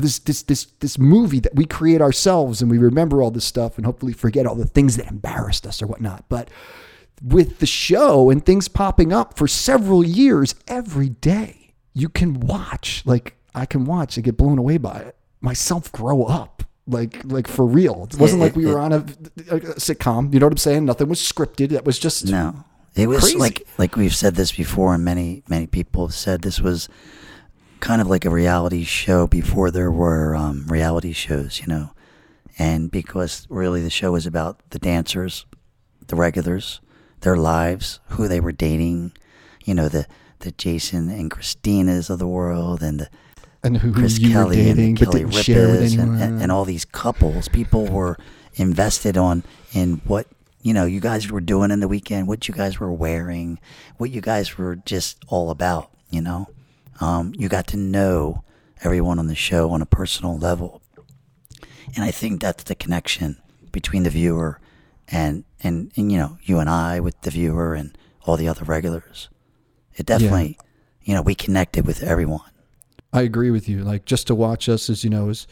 this 0.00 0.18
this 0.20 0.42
this 0.42 0.66
this 0.80 0.98
movie 0.98 1.40
that 1.40 1.54
we 1.54 1.64
create 1.64 2.00
ourselves, 2.00 2.60
and 2.62 2.70
we 2.70 2.78
remember 2.78 3.22
all 3.22 3.30
this 3.30 3.44
stuff, 3.44 3.76
and 3.76 3.84
hopefully 3.86 4.12
forget 4.12 4.46
all 4.46 4.54
the 4.54 4.66
things 4.66 4.96
that 4.96 5.06
embarrassed 5.10 5.66
us 5.66 5.80
or 5.82 5.86
whatnot. 5.86 6.24
But 6.28 6.48
with 7.22 7.58
the 7.58 7.66
show 7.66 8.30
and 8.30 8.44
things 8.44 8.68
popping 8.68 9.12
up 9.12 9.36
for 9.36 9.46
several 9.46 10.04
years 10.04 10.54
every 10.68 11.10
day, 11.10 11.74
you 11.92 12.08
can 12.08 12.40
watch. 12.40 13.02
Like 13.04 13.36
I 13.54 13.66
can 13.66 13.84
watch 13.84 14.16
and 14.16 14.24
get 14.24 14.36
blown 14.36 14.58
away 14.58 14.78
by 14.78 14.98
it. 15.00 15.16
Myself 15.40 15.90
grow 15.92 16.24
up. 16.24 16.62
Like 16.86 17.20
like 17.24 17.46
for 17.46 17.66
real. 17.66 18.08
It 18.10 18.18
wasn't 18.18 18.40
like 18.40 18.56
we 18.56 18.66
it- 18.66 18.68
were 18.72 18.80
on 18.80 18.92
a, 18.92 18.96
a 18.96 19.60
sitcom. 19.78 20.32
You 20.32 20.40
know 20.40 20.46
what 20.46 20.52
I'm 20.54 20.58
saying? 20.58 20.84
Nothing 20.86 21.08
was 21.08 21.20
scripted. 21.20 21.68
That 21.70 21.84
was 21.84 21.98
just 21.98 22.26
No, 22.26 22.64
it 22.96 23.06
was 23.06 23.20
Crazy. 23.20 23.38
like 23.38 23.66
like 23.78 23.96
we've 23.96 24.14
said 24.14 24.34
this 24.34 24.52
before, 24.52 24.94
and 24.94 25.04
many 25.04 25.42
many 25.48 25.66
people 25.66 26.06
have 26.06 26.14
said 26.14 26.42
this 26.42 26.60
was 26.60 26.88
kind 27.80 28.00
of 28.00 28.06
like 28.08 28.24
a 28.24 28.30
reality 28.30 28.84
show 28.84 29.26
before 29.26 29.70
there 29.70 29.90
were 29.90 30.34
um, 30.36 30.66
reality 30.68 31.12
shows, 31.12 31.60
you 31.60 31.66
know, 31.66 31.92
and 32.58 32.90
because 32.90 33.46
really 33.50 33.80
the 33.82 33.90
show 33.90 34.12
was 34.12 34.26
about 34.26 34.60
the 34.70 34.78
dancers, 34.78 35.46
the 36.06 36.16
regulars, 36.16 36.80
their 37.20 37.36
lives, 37.36 38.00
who 38.08 38.28
they 38.28 38.40
were 38.40 38.52
dating, 38.52 39.12
you 39.64 39.74
know, 39.74 39.88
the 39.88 40.06
the 40.40 40.52
Jason 40.52 41.10
and 41.10 41.30
Christinas 41.30 42.08
of 42.08 42.18
the 42.18 42.26
world, 42.26 42.82
and 42.82 43.00
the 43.00 43.08
and 43.62 43.76
who, 43.76 43.92
Chris 43.92 44.18
you 44.18 44.30
Kelly 44.30 44.56
were 44.56 44.62
dating 44.64 44.88
and 44.88 44.98
Kelly 44.98 45.20
didn't 45.20 45.32
share 45.34 45.68
with 45.68 45.76
Ripa's 45.76 45.92
anyone. 45.94 46.14
and, 46.14 46.22
and, 46.22 46.42
and 46.42 46.52
all 46.52 46.64
these 46.64 46.84
couples. 46.84 47.48
People 47.48 47.86
were 47.86 48.16
invested 48.54 49.16
on 49.16 49.44
in 49.72 50.00
what 50.04 50.26
you 50.62 50.72
know 50.72 50.84
you 50.86 51.00
guys 51.00 51.30
were 51.30 51.40
doing 51.40 51.70
in 51.70 51.80
the 51.80 51.88
weekend, 51.88 52.26
what 52.26 52.48
you 52.48 52.54
guys 52.54 52.80
were 52.80 52.92
wearing, 52.92 53.58
what 53.98 54.10
you 54.10 54.20
guys 54.20 54.56
were 54.58 54.76
just 54.76 55.22
all 55.28 55.50
about. 55.50 55.90
You 56.10 56.22
know, 56.22 56.48
um, 57.00 57.32
you 57.36 57.48
got 57.48 57.66
to 57.68 57.76
know 57.76 58.44
everyone 58.82 59.18
on 59.18 59.26
the 59.26 59.34
show 59.34 59.70
on 59.70 59.82
a 59.82 59.86
personal 59.86 60.38
level, 60.38 60.82
and 61.94 62.04
I 62.04 62.10
think 62.10 62.40
that's 62.40 62.64
the 62.64 62.74
connection 62.74 63.38
between 63.72 64.02
the 64.02 64.10
viewer 64.10 64.60
and 65.08 65.44
and, 65.62 65.92
and 65.96 66.10
you 66.10 66.18
know 66.18 66.38
you 66.42 66.58
and 66.58 66.70
I 66.70 67.00
with 67.00 67.20
the 67.22 67.30
viewer 67.30 67.74
and 67.74 67.96
all 68.24 68.36
the 68.36 68.48
other 68.48 68.64
regulars. 68.64 69.28
It 69.94 70.06
definitely, 70.06 70.58
you 71.02 71.14
know, 71.14 71.22
we 71.22 71.34
connected 71.34 71.86
with 71.86 72.02
everyone. 72.02 72.50
I 73.12 73.22
agree 73.22 73.50
with 73.50 73.68
you. 73.68 73.82
Like 73.82 74.04
just 74.04 74.28
to 74.28 74.34
watch 74.34 74.68
us 74.68 74.88
as 74.88 75.02
you 75.04 75.10
know, 75.10 75.28
as 75.28 75.46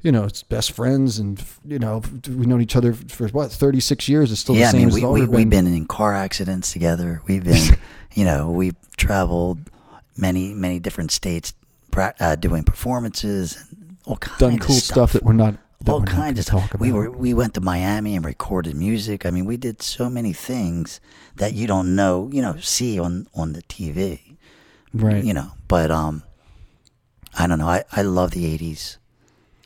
you 0.00 0.12
know, 0.12 0.24
it's 0.24 0.42
best 0.42 0.72
friends, 0.72 1.18
and 1.18 1.42
you 1.64 1.78
know, 1.78 2.02
we've 2.28 2.46
known 2.46 2.60
each 2.60 2.76
other 2.76 2.92
for 2.92 3.26
what 3.28 3.50
thirty 3.50 3.80
six 3.80 4.08
years. 4.08 4.30
It's 4.30 4.40
still 4.40 4.54
yeah, 4.54 4.64
the 4.64 4.68
I 4.68 4.70
same 4.72 4.80
mean, 4.80 4.88
as 4.88 4.94
we, 4.94 5.00
we, 5.00 5.06
always 5.06 5.28
we've 5.28 5.50
been 5.50 5.66
in 5.66 5.86
car 5.86 6.14
accidents 6.14 6.72
together. 6.72 7.20
We've 7.26 7.42
been, 7.52 7.76
you 8.14 8.24
know, 8.24 8.50
we've 8.50 8.76
traveled 8.96 9.70
many, 10.16 10.54
many 10.54 10.78
different 10.78 11.10
states 11.10 11.54
uh, 11.96 12.36
doing 12.36 12.64
performances 12.64 13.56
and 13.70 13.96
all 14.04 14.16
kinds 14.16 14.38
done 14.38 14.54
of 14.54 14.60
cool 14.60 14.76
stuff. 14.76 15.10
stuff 15.10 15.12
that 15.12 15.22
we're 15.22 15.32
not. 15.32 15.56
That 15.82 15.92
all 15.92 16.00
we're 16.00 16.06
kinds 16.06 16.38
of 16.38 16.46
stuff. 16.46 16.62
talk 16.62 16.74
about. 16.74 16.80
We 16.80 16.92
were 16.92 17.10
we 17.10 17.34
went 17.34 17.54
to 17.54 17.60
Miami 17.60 18.16
and 18.16 18.24
recorded 18.24 18.74
music. 18.76 19.26
I 19.26 19.30
mean, 19.30 19.44
we 19.44 19.56
did 19.56 19.82
so 19.82 20.10
many 20.10 20.32
things 20.32 21.00
that 21.36 21.54
you 21.54 21.66
don't 21.66 21.94
know, 21.94 22.28
you 22.32 22.42
know, 22.42 22.56
see 22.58 22.98
on 22.98 23.26
on 23.34 23.52
the 23.52 23.62
TV, 23.62 24.36
right. 24.92 25.22
you 25.22 25.34
know. 25.34 25.52
But 25.68 25.90
um, 25.90 26.22
I 27.38 27.46
don't 27.46 27.58
know. 27.58 27.68
I 27.68 27.84
I 27.92 28.02
love 28.02 28.32
the 28.32 28.58
'80s. 28.58 28.96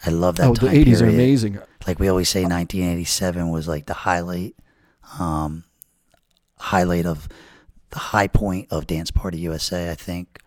I 0.07 0.11
love 0.11 0.37
that 0.37 0.49
oh, 0.49 0.55
the 0.55 0.67
time 0.67 0.77
eighties 0.77 1.03
are 1.03 1.09
amazing. 1.09 1.59
like 1.87 1.99
we 1.99 2.09
always 2.09 2.29
say 2.29 2.43
1987 2.43 3.51
was 3.51 3.67
like 3.67 3.87
the 3.87 3.95
highlight 3.95 4.55
um 5.19 5.65
highlight 6.57 7.07
of 7.07 7.29
the 7.91 7.99
high 7.99 8.27
point 8.29 8.67
of 8.71 8.87
dance 8.87 9.11
party 9.11 9.39
usa 9.39 9.91
i 9.91 9.95
think 9.95 10.39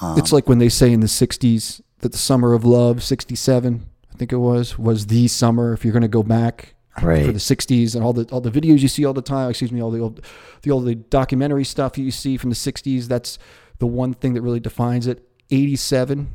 um, 0.00 0.18
it's 0.18 0.32
like 0.32 0.48
when 0.48 0.58
they 0.58 0.68
say 0.70 0.90
in 0.90 1.00
the 1.00 1.06
'60s 1.06 1.80
that 2.00 2.12
the 2.12 2.18
summer 2.18 2.54
of 2.54 2.64
love 2.64 3.02
'67, 3.02 3.86
I 4.12 4.16
think 4.16 4.32
it 4.32 4.38
was, 4.38 4.78
was 4.78 5.06
the 5.08 5.28
summer. 5.28 5.74
If 5.74 5.84
you're 5.84 5.92
going 5.92 6.00
to 6.02 6.08
go 6.08 6.22
back 6.22 6.74
Right. 7.02 7.26
for 7.26 7.30
the 7.32 7.38
'60s 7.38 7.94
and 7.94 8.02
all 8.02 8.14
the 8.14 8.24
all 8.32 8.40
the 8.40 8.50
videos 8.50 8.80
you 8.80 8.88
see 8.88 9.04
all 9.04 9.12
the 9.12 9.20
time, 9.22 9.50
excuse 9.50 9.70
me, 9.70 9.82
all 9.82 9.90
the 9.90 10.00
old, 10.00 10.22
the 10.62 10.70
all 10.70 10.80
the 10.80 10.94
documentary 10.94 11.64
stuff 11.64 11.98
you 11.98 12.10
see 12.10 12.38
from 12.38 12.48
the 12.50 12.56
'60s. 12.56 13.06
That's 13.06 13.38
the 13.78 13.86
one 13.86 14.14
thing 14.14 14.32
that 14.32 14.40
really 14.42 14.60
defines 14.60 15.06
it. 15.06 15.28
'87 15.50 16.32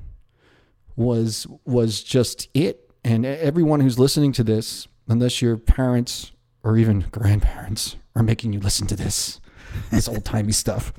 was 0.96 1.48
was 1.65 2.04
just 2.04 2.48
it, 2.54 2.91
and 3.04 3.26
everyone 3.26 3.80
who's 3.80 4.00
listening 4.00 4.32
to 4.34 4.43
this, 4.43 4.88
unless 5.08 5.41
your 5.41 5.58
parents 5.58 6.32
or 6.63 6.78
even 6.78 7.02
grandparents 7.12 7.96
are 8.15 8.24
making 8.24 8.54
you 8.54 8.60
listen 8.60 8.88
to 8.88 8.96
this, 8.96 9.39
this 9.92 10.08
old 10.08 10.26
timey 10.26 10.52
stuff 10.52 10.94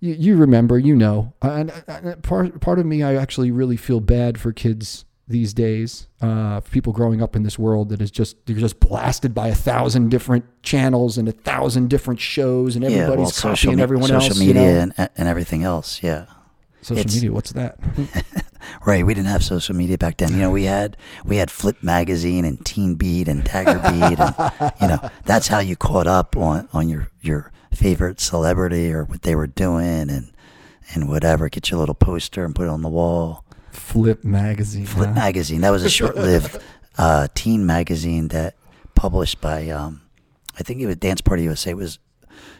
you, 0.00 0.14
you 0.14 0.36
remember, 0.36 0.78
you 0.78 0.96
know, 0.96 1.32
uh, 1.42 1.50
and, 1.50 1.84
and 1.86 2.22
part 2.22 2.58
part 2.60 2.78
of 2.78 2.86
me, 2.86 3.02
I 3.02 3.16
actually 3.16 3.50
really 3.50 3.76
feel 3.76 4.00
bad 4.00 4.40
for 4.40 4.52
kids 4.52 5.04
these 5.28 5.54
days, 5.54 6.08
uh, 6.20 6.60
for 6.60 6.70
people 6.70 6.92
growing 6.92 7.22
up 7.22 7.36
in 7.36 7.42
this 7.44 7.58
world 7.58 7.90
that 7.90 8.00
is 8.00 8.10
just 8.10 8.44
they're 8.46 8.56
just 8.56 8.80
blasted 8.80 9.34
by 9.34 9.48
a 9.48 9.54
thousand 9.54 10.08
different 10.08 10.44
channels 10.62 11.18
and 11.18 11.28
a 11.28 11.32
thousand 11.32 11.90
different 11.90 12.18
shows, 12.18 12.76
and 12.76 12.84
yeah 12.84 12.90
everybody's 12.90 13.18
well 13.18 13.30
social, 13.30 13.68
copying 13.68 13.76
me- 13.76 13.82
everyone 13.82 14.08
social 14.08 14.28
else. 14.30 14.40
media 14.40 14.62
you 14.62 14.86
know? 14.86 14.92
and, 14.96 15.10
and 15.16 15.28
everything 15.28 15.62
else 15.64 16.02
yeah 16.02 16.24
social 16.80 17.00
it's- 17.00 17.14
media, 17.14 17.32
what's 17.32 17.52
that? 17.52 17.78
right 18.86 19.06
we 19.06 19.14
didn't 19.14 19.28
have 19.28 19.42
social 19.42 19.74
media 19.74 19.96
back 19.96 20.18
then 20.18 20.32
you 20.32 20.38
know 20.38 20.50
we 20.50 20.64
had 20.64 20.96
we 21.24 21.36
had 21.36 21.50
flip 21.50 21.82
magazine 21.82 22.44
and 22.44 22.64
teen 22.64 22.94
beat 22.94 23.26
and 23.26 23.44
Tiger 23.44 23.78
Beat 23.78 24.18
and 24.20 24.72
you 24.80 24.86
know 24.88 25.10
that's 25.24 25.48
how 25.48 25.58
you 25.60 25.76
caught 25.76 26.06
up 26.06 26.36
on 26.36 26.68
on 26.72 26.88
your 26.88 27.08
your 27.22 27.52
favorite 27.72 28.20
celebrity 28.20 28.92
or 28.92 29.04
what 29.04 29.22
they 29.22 29.34
were 29.34 29.46
doing 29.46 30.10
and 30.10 30.32
and 30.92 31.08
whatever 31.08 31.48
get 31.48 31.70
your 31.70 31.78
little 31.78 31.94
poster 31.94 32.44
and 32.44 32.54
put 32.54 32.64
it 32.64 32.68
on 32.68 32.82
the 32.82 32.88
wall 32.88 33.44
Flip 33.72 34.24
magazine. 34.24 34.86
Flip 34.86 35.08
huh? 35.08 35.14
magazine. 35.14 35.60
That 35.60 35.70
was 35.70 35.84
a 35.84 35.90
short-lived 35.90 36.58
uh, 36.98 37.28
teen 37.34 37.66
magazine 37.66 38.28
that 38.28 38.56
published 38.94 39.40
by, 39.40 39.68
um, 39.70 40.02
I 40.58 40.62
think 40.62 40.80
it 40.80 40.86
was 40.86 40.96
Dance 40.96 41.20
Party 41.20 41.44
USA. 41.44 41.70
It 41.70 41.76
was, 41.76 41.98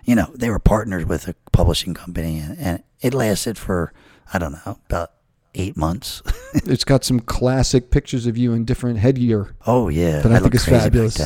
you 0.04 0.14
know, 0.14 0.30
they 0.34 0.50
were 0.50 0.58
partnered 0.58 1.08
with 1.08 1.28
a 1.28 1.34
publishing 1.52 1.94
company, 1.94 2.38
and, 2.38 2.58
and 2.58 2.82
it 3.00 3.14
lasted 3.14 3.58
for 3.58 3.92
I 4.32 4.38
don't 4.38 4.52
know 4.52 4.78
about 4.88 5.12
eight 5.54 5.76
months. 5.76 6.22
It's 6.52 6.82
got 6.82 7.04
some 7.04 7.20
classic 7.20 7.92
pictures 7.92 8.26
of 8.26 8.36
you 8.36 8.52
in 8.54 8.64
different 8.64 8.98
headgear. 8.98 9.54
oh 9.68 9.88
yeah, 9.88 10.20
That 10.20 10.26
I 10.26 10.40
think 10.40 10.42
looked 10.42 10.56
is 10.56 10.64
fabulous. 10.64 11.20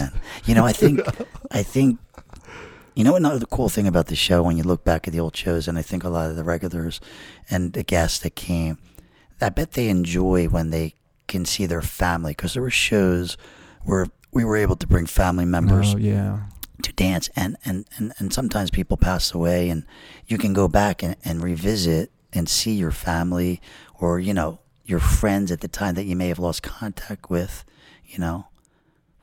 You 0.44 0.54
know, 0.54 0.66
I 0.66 0.72
think, 0.72 1.00
I 1.50 1.62
think. 1.62 1.98
You 2.94 3.02
know 3.02 3.16
another 3.16 3.44
cool 3.46 3.68
thing 3.68 3.88
about 3.88 4.06
the 4.06 4.16
show 4.16 4.42
when 4.42 4.56
you 4.56 4.62
look 4.62 4.84
back 4.84 5.08
at 5.08 5.12
the 5.12 5.20
old 5.20 5.36
shows, 5.36 5.66
and 5.66 5.76
I 5.76 5.82
think 5.82 6.04
a 6.04 6.08
lot 6.08 6.30
of 6.30 6.36
the 6.36 6.44
regulars 6.44 7.00
and 7.50 7.72
the 7.72 7.82
guests 7.82 8.20
that 8.20 8.36
came, 8.36 8.78
I 9.40 9.48
bet 9.48 9.72
they 9.72 9.88
enjoy 9.88 10.46
when 10.46 10.70
they 10.70 10.94
can 11.26 11.44
see 11.44 11.66
their 11.66 11.82
family 11.82 12.32
because 12.32 12.54
there 12.54 12.62
were 12.62 12.70
shows 12.70 13.36
where 13.82 14.06
we 14.30 14.44
were 14.44 14.56
able 14.56 14.76
to 14.76 14.86
bring 14.86 15.06
family 15.06 15.44
members 15.44 15.94
Oh 15.94 15.98
yeah, 15.98 16.40
to 16.82 16.92
dance 16.92 17.28
and, 17.34 17.56
and, 17.64 17.84
and, 17.96 18.12
and 18.18 18.32
sometimes 18.32 18.70
people 18.70 18.96
pass 18.96 19.34
away 19.34 19.70
and 19.70 19.84
you 20.26 20.38
can 20.38 20.52
go 20.52 20.68
back 20.68 21.02
and, 21.02 21.16
and 21.24 21.42
revisit 21.42 22.12
and 22.32 22.48
see 22.48 22.74
your 22.74 22.90
family 22.90 23.60
or 23.98 24.20
you 24.20 24.34
know 24.34 24.58
your 24.84 25.00
friends 25.00 25.50
at 25.50 25.60
the 25.60 25.68
time 25.68 25.94
that 25.94 26.04
you 26.04 26.14
may 26.14 26.28
have 26.28 26.38
lost 26.38 26.62
contact 26.62 27.30
with 27.30 27.64
you 28.06 28.18
know? 28.18 28.46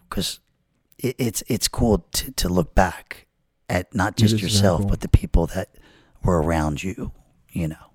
Because 0.10 0.40
it, 0.98 1.16
it's 1.18 1.44
it's 1.48 1.68
cool 1.68 2.06
to, 2.12 2.32
to 2.32 2.50
look 2.50 2.76
back 2.76 3.28
at 3.72 3.94
not 3.96 4.18
just 4.18 4.40
yourself 4.42 4.82
cool. 4.82 4.90
but 4.90 5.00
the 5.00 5.08
people 5.08 5.48
that 5.48 5.70
were 6.24 6.42
around 6.42 6.84
you 6.84 7.12
you 7.52 7.68
know 7.68 7.86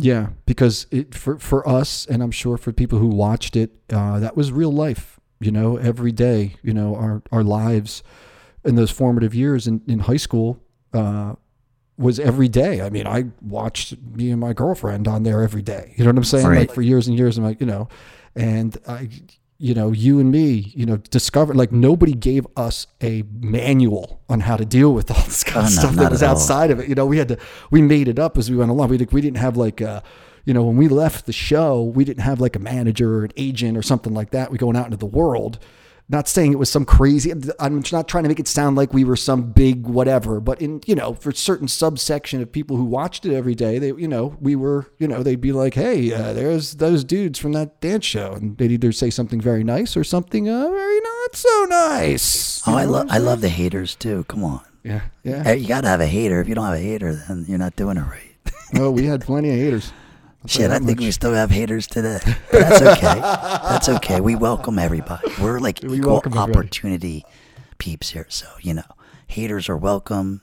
Yeah, 0.00 0.28
because 0.46 0.86
it 0.90 1.12
for 1.14 1.38
for 1.38 1.68
us, 1.68 2.06
and 2.06 2.22
I'm 2.22 2.30
sure 2.30 2.56
for 2.56 2.72
people 2.72 2.98
who 3.00 3.08
watched 3.08 3.56
it, 3.56 3.70
uh, 3.90 4.20
that 4.20 4.36
was 4.36 4.52
real 4.52 4.72
life. 4.72 5.18
You 5.40 5.50
know, 5.50 5.76
every 5.76 6.12
day. 6.12 6.54
You 6.62 6.72
know, 6.72 6.94
our 6.94 7.22
our 7.32 7.42
lives 7.42 8.02
in 8.64 8.76
those 8.76 8.92
formative 8.92 9.34
years 9.34 9.66
in 9.66 9.82
in 9.88 9.98
high 10.10 10.20
school 10.20 10.60
uh, 10.92 11.34
was 11.96 12.20
every 12.20 12.48
day. 12.48 12.80
I 12.80 12.90
mean, 12.90 13.06
I 13.08 13.24
watched 13.42 13.94
me 14.14 14.30
and 14.30 14.40
my 14.40 14.52
girlfriend 14.52 15.08
on 15.08 15.24
there 15.24 15.42
every 15.42 15.62
day. 15.62 15.94
You 15.96 16.04
know 16.04 16.10
what 16.10 16.18
I'm 16.18 16.24
saying? 16.24 16.46
Right. 16.46 16.58
Like 16.68 16.74
for 16.74 16.82
years 16.82 17.08
and 17.08 17.18
years. 17.18 17.36
I'm 17.38 17.44
like, 17.44 17.60
you 17.60 17.66
know, 17.66 17.88
and 18.36 18.78
I. 18.86 19.08
You 19.60 19.74
know, 19.74 19.90
you 19.90 20.20
and 20.20 20.30
me, 20.30 20.72
you 20.76 20.86
know, 20.86 20.98
discovered 20.98 21.56
like 21.56 21.72
nobody 21.72 22.12
gave 22.12 22.46
us 22.56 22.86
a 23.02 23.24
manual 23.40 24.20
on 24.28 24.40
how 24.40 24.56
to 24.56 24.64
deal 24.64 24.94
with 24.94 25.10
all 25.10 25.20
this 25.24 25.42
kind 25.42 25.64
Oh, 25.64 25.66
of 25.66 25.74
no, 25.74 25.80
stuff 25.80 25.94
that 25.96 26.10
was 26.12 26.22
at 26.22 26.28
all. 26.28 26.34
outside 26.36 26.70
of 26.70 26.78
it. 26.78 26.88
You 26.88 26.94
know, 26.94 27.06
we 27.06 27.18
had 27.18 27.26
to, 27.28 27.38
we 27.72 27.82
made 27.82 28.06
it 28.06 28.20
up 28.20 28.38
as 28.38 28.50
we 28.52 28.56
went 28.56 28.70
along. 28.70 28.88
We, 28.90 28.98
we 29.10 29.20
didn't 29.20 29.38
have 29.38 29.56
like, 29.56 29.82
uh, 29.82 30.00
you 30.44 30.54
know, 30.54 30.62
when 30.62 30.76
we 30.76 30.86
left 30.86 31.26
the 31.26 31.32
show, 31.32 31.82
we 31.82 32.04
didn't 32.04 32.22
have 32.22 32.40
like 32.40 32.54
a 32.54 32.60
manager 32.60 33.18
or 33.18 33.24
an 33.24 33.32
agent 33.36 33.76
or 33.76 33.82
something 33.82 34.14
like 34.14 34.30
that. 34.30 34.52
We 34.52 34.58
going 34.58 34.76
out 34.76 34.84
into 34.84 34.96
the 34.96 35.06
world 35.06 35.58
not 36.10 36.26
saying 36.26 36.52
it 36.52 36.58
was 36.58 36.70
some 36.70 36.84
crazy. 36.86 37.30
I'm 37.60 37.82
not 37.92 38.08
trying 38.08 38.24
to 38.24 38.28
make 38.28 38.40
it 38.40 38.48
sound 38.48 38.76
like 38.76 38.94
we 38.94 39.04
were 39.04 39.16
some 39.16 39.52
big 39.52 39.86
whatever, 39.86 40.40
but 40.40 40.60
in 40.62 40.80
you 40.86 40.94
know, 40.94 41.12
for 41.14 41.32
certain 41.32 41.68
subsection 41.68 42.40
of 42.40 42.50
people 42.50 42.76
who 42.76 42.84
watched 42.84 43.26
it 43.26 43.34
every 43.34 43.54
day, 43.54 43.78
they 43.78 43.88
you 43.88 44.08
know 44.08 44.36
we 44.40 44.56
were 44.56 44.86
you 44.98 45.06
know 45.06 45.22
they'd 45.22 45.40
be 45.40 45.52
like, 45.52 45.74
hey, 45.74 46.12
uh, 46.12 46.32
there's 46.32 46.74
those 46.76 47.04
dudes 47.04 47.38
from 47.38 47.52
that 47.52 47.80
dance 47.80 48.06
show, 48.06 48.32
and 48.32 48.56
they'd 48.56 48.72
either 48.72 48.92
say 48.92 49.10
something 49.10 49.40
very 49.40 49.62
nice 49.62 49.96
or 49.96 50.04
something 50.04 50.48
uh, 50.48 50.68
very 50.68 51.00
not 51.00 51.36
so 51.36 51.66
nice. 51.68 52.62
Oh, 52.66 52.72
You 52.72 52.78
I 52.78 52.84
know 52.84 52.90
love 52.92 53.06
I 53.10 53.18
love 53.18 53.40
the 53.40 53.48
haters 53.50 53.94
too. 53.94 54.24
Come 54.28 54.44
on, 54.44 54.62
Yeah, 54.82 55.02
yeah. 55.24 55.42
Hey, 55.44 55.58
you 55.58 55.68
gotta 55.68 55.88
have 55.88 56.00
a 56.00 56.06
hater. 56.06 56.40
If 56.40 56.48
you 56.48 56.54
don't 56.54 56.64
have 56.64 56.74
a 56.74 56.78
hater, 56.78 57.12
then 57.28 57.44
you're 57.46 57.58
not 57.58 57.76
doing 57.76 57.98
it 57.98 58.02
right. 58.02 58.24
oh, 58.76 58.90
we 58.90 59.04
had 59.04 59.20
plenty 59.20 59.50
of 59.50 59.56
haters. 59.56 59.92
I'll 60.42 60.48
tell 60.48 60.62
you 60.62 60.68
Shit, 60.68 60.70
I 60.70 60.78
think 60.78 60.98
much. 60.98 61.04
we 61.06 61.10
still 61.10 61.34
have 61.34 61.50
haters 61.50 61.86
today. 61.86 62.20
But 62.50 62.60
that's 62.60 62.82
okay. 62.82 63.20
that's 63.20 63.88
okay. 63.88 64.20
We 64.20 64.36
welcome 64.36 64.78
everybody. 64.78 65.28
We're 65.40 65.58
like 65.58 65.80
We 65.82 65.98
equal 65.98 66.12
welcome 66.12 66.32
everybody. 66.32 66.52
opportunity 66.58 67.24
peeps 67.78 68.10
here. 68.10 68.26
So, 68.28 68.46
you 68.60 68.74
know, 68.74 68.84
haters 69.26 69.68
are 69.68 69.76
welcome. 69.76 70.42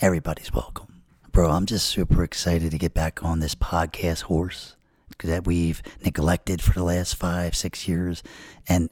Everybody's 0.00 0.52
welcome. 0.52 1.02
Bro, 1.32 1.50
I'm 1.50 1.66
just 1.66 1.86
super 1.86 2.22
excited 2.22 2.70
to 2.70 2.78
get 2.78 2.94
back 2.94 3.22
on 3.22 3.40
this 3.40 3.54
podcast 3.54 4.22
horse 4.22 4.76
that 5.24 5.46
we've 5.46 5.82
neglected 6.04 6.60
for 6.62 6.72
the 6.74 6.82
last 6.84 7.14
five, 7.16 7.54
six 7.56 7.88
years. 7.88 8.22
And 8.68 8.88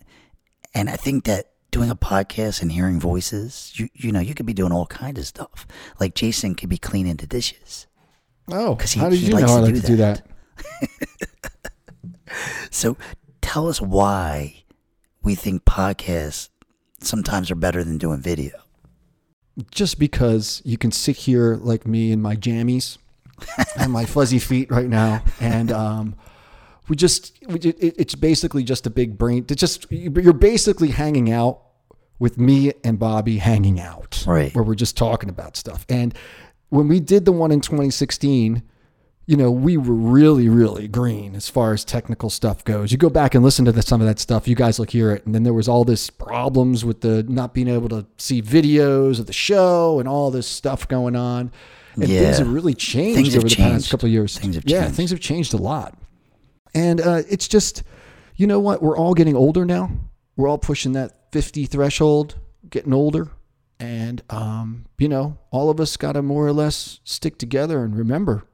and 0.75 0.91
I 0.91 0.97
think 0.97 1.25
that 1.25 1.53
doing 1.71 1.91
a 1.91 1.97
podcast 1.97 2.63
and 2.63 2.73
hearing 2.73 2.99
voices, 2.99 3.73
you 3.77 3.89
you 3.95 4.11
know, 4.13 4.21
you 4.21 4.35
could 4.35 4.47
be 4.47 4.55
doing 4.55 4.73
all 4.73 4.87
kinds 4.87 5.19
of 5.21 5.27
stuff. 5.27 5.67
Like 6.01 6.15
Jason 6.15 6.55
could 6.57 6.69
be 6.69 6.79
cleaning 6.79 7.17
the 7.17 7.27
dishes. 7.27 7.87
Oh, 8.51 8.77
'Cause 8.77 8.93
he- 8.93 9.01
how 9.01 9.09
did 9.09 9.19
he 9.19 9.27
you 9.29 9.33
know 9.35 9.39
I 9.39 9.47
to 9.47 9.53
like 9.61 9.75
do 9.75 9.81
to 9.81 9.87
do 9.87 9.97
that. 9.97 10.27
that? 10.81 10.91
So 12.71 12.97
tell 13.41 13.69
us 13.69 13.81
why 13.81 14.65
we 15.23 15.35
think 15.37 15.65
podcasts 15.65 16.49
sometimes 17.01 17.51
are 17.51 17.55
better 17.55 17.85
than 17.85 17.99
doing 17.99 18.21
video. 18.21 18.59
Just 19.71 19.99
because 20.01 20.61
you 20.65 20.77
can 20.77 20.91
sit 20.91 21.17
here 21.17 21.57
like 21.61 21.87
me 21.87 22.11
in 22.11 22.21
my 22.21 22.35
jammies 22.35 22.99
and 23.79 23.93
my 23.93 24.05
fuzzy 24.05 24.41
feet 24.41 24.71
right 24.73 24.89
now, 24.89 25.23
and 25.41 25.71
um, 25.71 26.17
we 26.89 26.97
just 26.97 27.39
we, 27.47 27.61
it, 27.61 27.77
it's 27.97 28.17
basically 28.17 28.65
just 28.65 28.87
a 28.87 28.91
big 28.91 29.17
brain. 29.17 29.47
It's 29.49 29.61
just 29.61 29.87
you're 29.93 30.33
basically 30.33 30.89
hanging 30.89 31.31
out 31.31 31.61
with 32.19 32.37
me 32.39 32.73
and 32.83 32.99
Bobby 32.99 33.39
hanging 33.39 33.79
out, 33.79 34.25
Right. 34.27 34.53
Where 34.55 34.65
we're 34.65 34.75
just 34.75 34.97
talking 34.97 35.29
about 35.29 35.57
stuff. 35.57 35.87
And 35.89 36.15
when 36.75 36.89
we 36.89 37.01
did 37.01 37.25
the 37.25 37.33
one 37.33 37.53
in 37.53 37.61
2016, 37.61 38.63
you 39.27 39.37
know, 39.37 39.51
we 39.51 39.77
were 39.77 39.95
really, 39.95 40.49
really 40.49 40.87
green 40.89 41.35
as 41.35 41.49
far 41.49 41.73
as 41.73 41.85
technical 41.85 42.29
stuff 42.29 42.63
goes. 42.65 42.93
You 42.93 42.99
go 42.99 43.09
back 43.09 43.35
and 43.35 43.43
listen 43.43 43.65
to 43.65 43.73
the, 43.73 43.81
some 43.81 44.01
of 44.01 44.07
that 44.07 44.19
stuff, 44.19 44.47
you 44.47 44.55
guys 44.55 44.79
will 44.79 44.87
hear 44.87 45.13
it. 45.13 45.25
And 45.25 45.35
then 45.35 45.45
there 45.45 45.55
was 45.55 45.69
all 45.69 45.85
this 45.85 46.11
problems 46.11 46.85
with 46.85 47.01
the 47.01 47.23
not 47.23 47.55
being 47.55 47.69
able 47.69 47.89
to 47.91 48.07
see 48.19 48.43
videos 48.43 49.21
of 49.21 49.27
the 49.27 49.33
show 49.33 49.99
and 49.99 50.09
all 50.09 50.31
this 50.31 50.47
stuff 50.47 50.87
going 50.89 51.17
on. 51.17 51.51
And 51.95 52.09
Yeah. 52.09 52.21
things 52.25 52.39
have 52.39 52.53
really 52.53 52.75
changed 52.75 53.17
Things 53.17 53.37
over 53.37 53.49
the 53.49 53.57
past 53.57 53.91
couple 53.91 54.07
of 54.07 54.13
years. 54.13 54.37
Things 54.37 54.57
have 54.57 54.65
yeah, 54.67 54.83
changed. 54.83 54.97
things 54.97 55.11
have 55.11 55.21
changed 55.21 55.55
a 55.55 55.59
lot. 55.59 55.97
And 56.75 57.01
uh, 57.01 57.23
it's 57.31 57.47
just, 57.49 57.83
you 58.37 58.47
know 58.47 58.59
what? 58.59 58.83
We're 58.83 58.99
all 58.99 59.15
getting 59.15 59.37
older 59.37 59.65
now. 59.65 59.91
We're 60.37 60.49
all 60.49 60.59
pushing 60.59 60.93
that 60.93 61.31
50 61.33 61.67
threshold, 61.67 62.35
getting 62.69 62.93
older. 62.93 63.29
And, 63.81 64.23
um, 64.31 64.87
you 64.99 65.09
know, 65.09 65.39
all 65.51 65.69
of 65.71 65.81
us 65.81 65.97
got 65.97 66.13
to 66.13 66.23
more 66.23 66.47
or 66.47 66.53
less 66.53 67.01
stick 67.05 67.39
together 67.39 67.83
and 67.85 67.97
remember, 67.97 68.45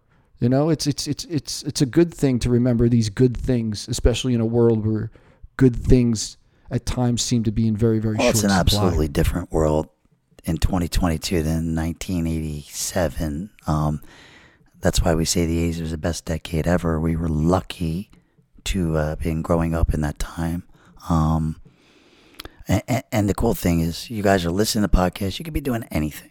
you 0.41 0.49
know, 0.49 0.71
it's, 0.71 0.87
it's, 0.87 1.07
it's, 1.07 1.25
it's, 1.27 1.63
it's 1.65 1.83
a 1.83 1.87
good 1.87 2.13
thing 2.15 2.39
to 2.41 2.49
remember 2.51 2.89
these 2.89 3.11
good 3.11 3.37
things, 3.37 3.87
especially 3.89 4.33
in 4.35 4.41
a 4.41 4.47
world 4.47 4.87
where 4.87 5.11
good 5.57 5.77
things 5.77 6.39
at 6.71 6.87
times 6.87 7.21
seem 7.21 7.43
to 7.45 7.53
be 7.53 7.67
in 7.69 7.77
very, 7.77 7.99
very 7.99 8.17
Well, 8.17 8.25
short 8.27 8.35
it's 8.37 8.45
an 8.45 8.51
supply. 8.51 8.61
absolutely 8.61 9.09
different 9.09 9.53
world 9.53 9.89
in 10.45 10.57
2022 10.57 11.43
than 11.43 11.75
1987. 11.75 13.51
Um, 13.67 14.01
that's 14.81 15.03
why 15.03 15.15
we 15.15 15.25
say 15.27 15.45
the 15.47 15.71
80s 15.71 15.81
was 15.81 15.91
the 15.91 15.99
best 15.99 16.25
decade 16.25 16.67
ever. 16.67 16.99
We 16.99 17.17
were 17.17 17.29
lucky 17.29 18.11
to 18.65 18.97
uh, 18.97 19.17
been 19.17 19.43
growing 19.43 19.75
up 19.75 19.93
in 19.93 20.01
that 20.01 20.19
time. 20.19 20.63
Um, 21.09 21.61
and, 22.71 23.03
and 23.11 23.29
the 23.29 23.35
cool 23.35 23.55
thing 23.55 23.81
is, 23.81 24.09
you 24.11 24.23
guys 24.23 24.45
are 24.47 24.51
listening 24.51 24.89
to 24.89 24.97
podcasts. 24.97 25.39
You 25.39 25.45
could 25.45 25.55
be 25.55 25.61
doing 25.61 25.85
anything. 25.91 26.31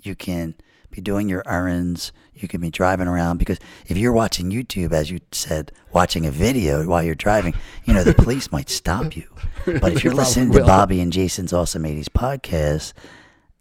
You 0.00 0.14
can 0.14 0.54
be 0.90 1.00
doing 1.00 1.28
your 1.28 1.42
errands. 1.46 2.12
You 2.34 2.48
can 2.48 2.60
be 2.60 2.70
driving 2.70 3.08
around 3.08 3.38
because 3.38 3.58
if 3.86 3.96
you're 3.96 4.12
watching 4.12 4.50
YouTube, 4.50 4.92
as 4.92 5.10
you 5.10 5.20
said, 5.32 5.72
watching 5.92 6.24
a 6.26 6.30
video 6.30 6.86
while 6.86 7.02
you're 7.02 7.14
driving, 7.14 7.54
you 7.84 7.92
know 7.92 8.04
the 8.04 8.14
police 8.24 8.50
might 8.50 8.70
stop 8.70 9.16
you. 9.16 9.28
But 9.66 9.92
if 9.92 10.04
you're 10.04 10.14
listening 10.14 10.52
to. 10.52 10.64
Bobby 10.64 11.00
and 11.00 11.12
Jason's 11.12 11.52
Awesome 11.52 11.82
80s 11.82 12.04
podcast, 12.04 12.92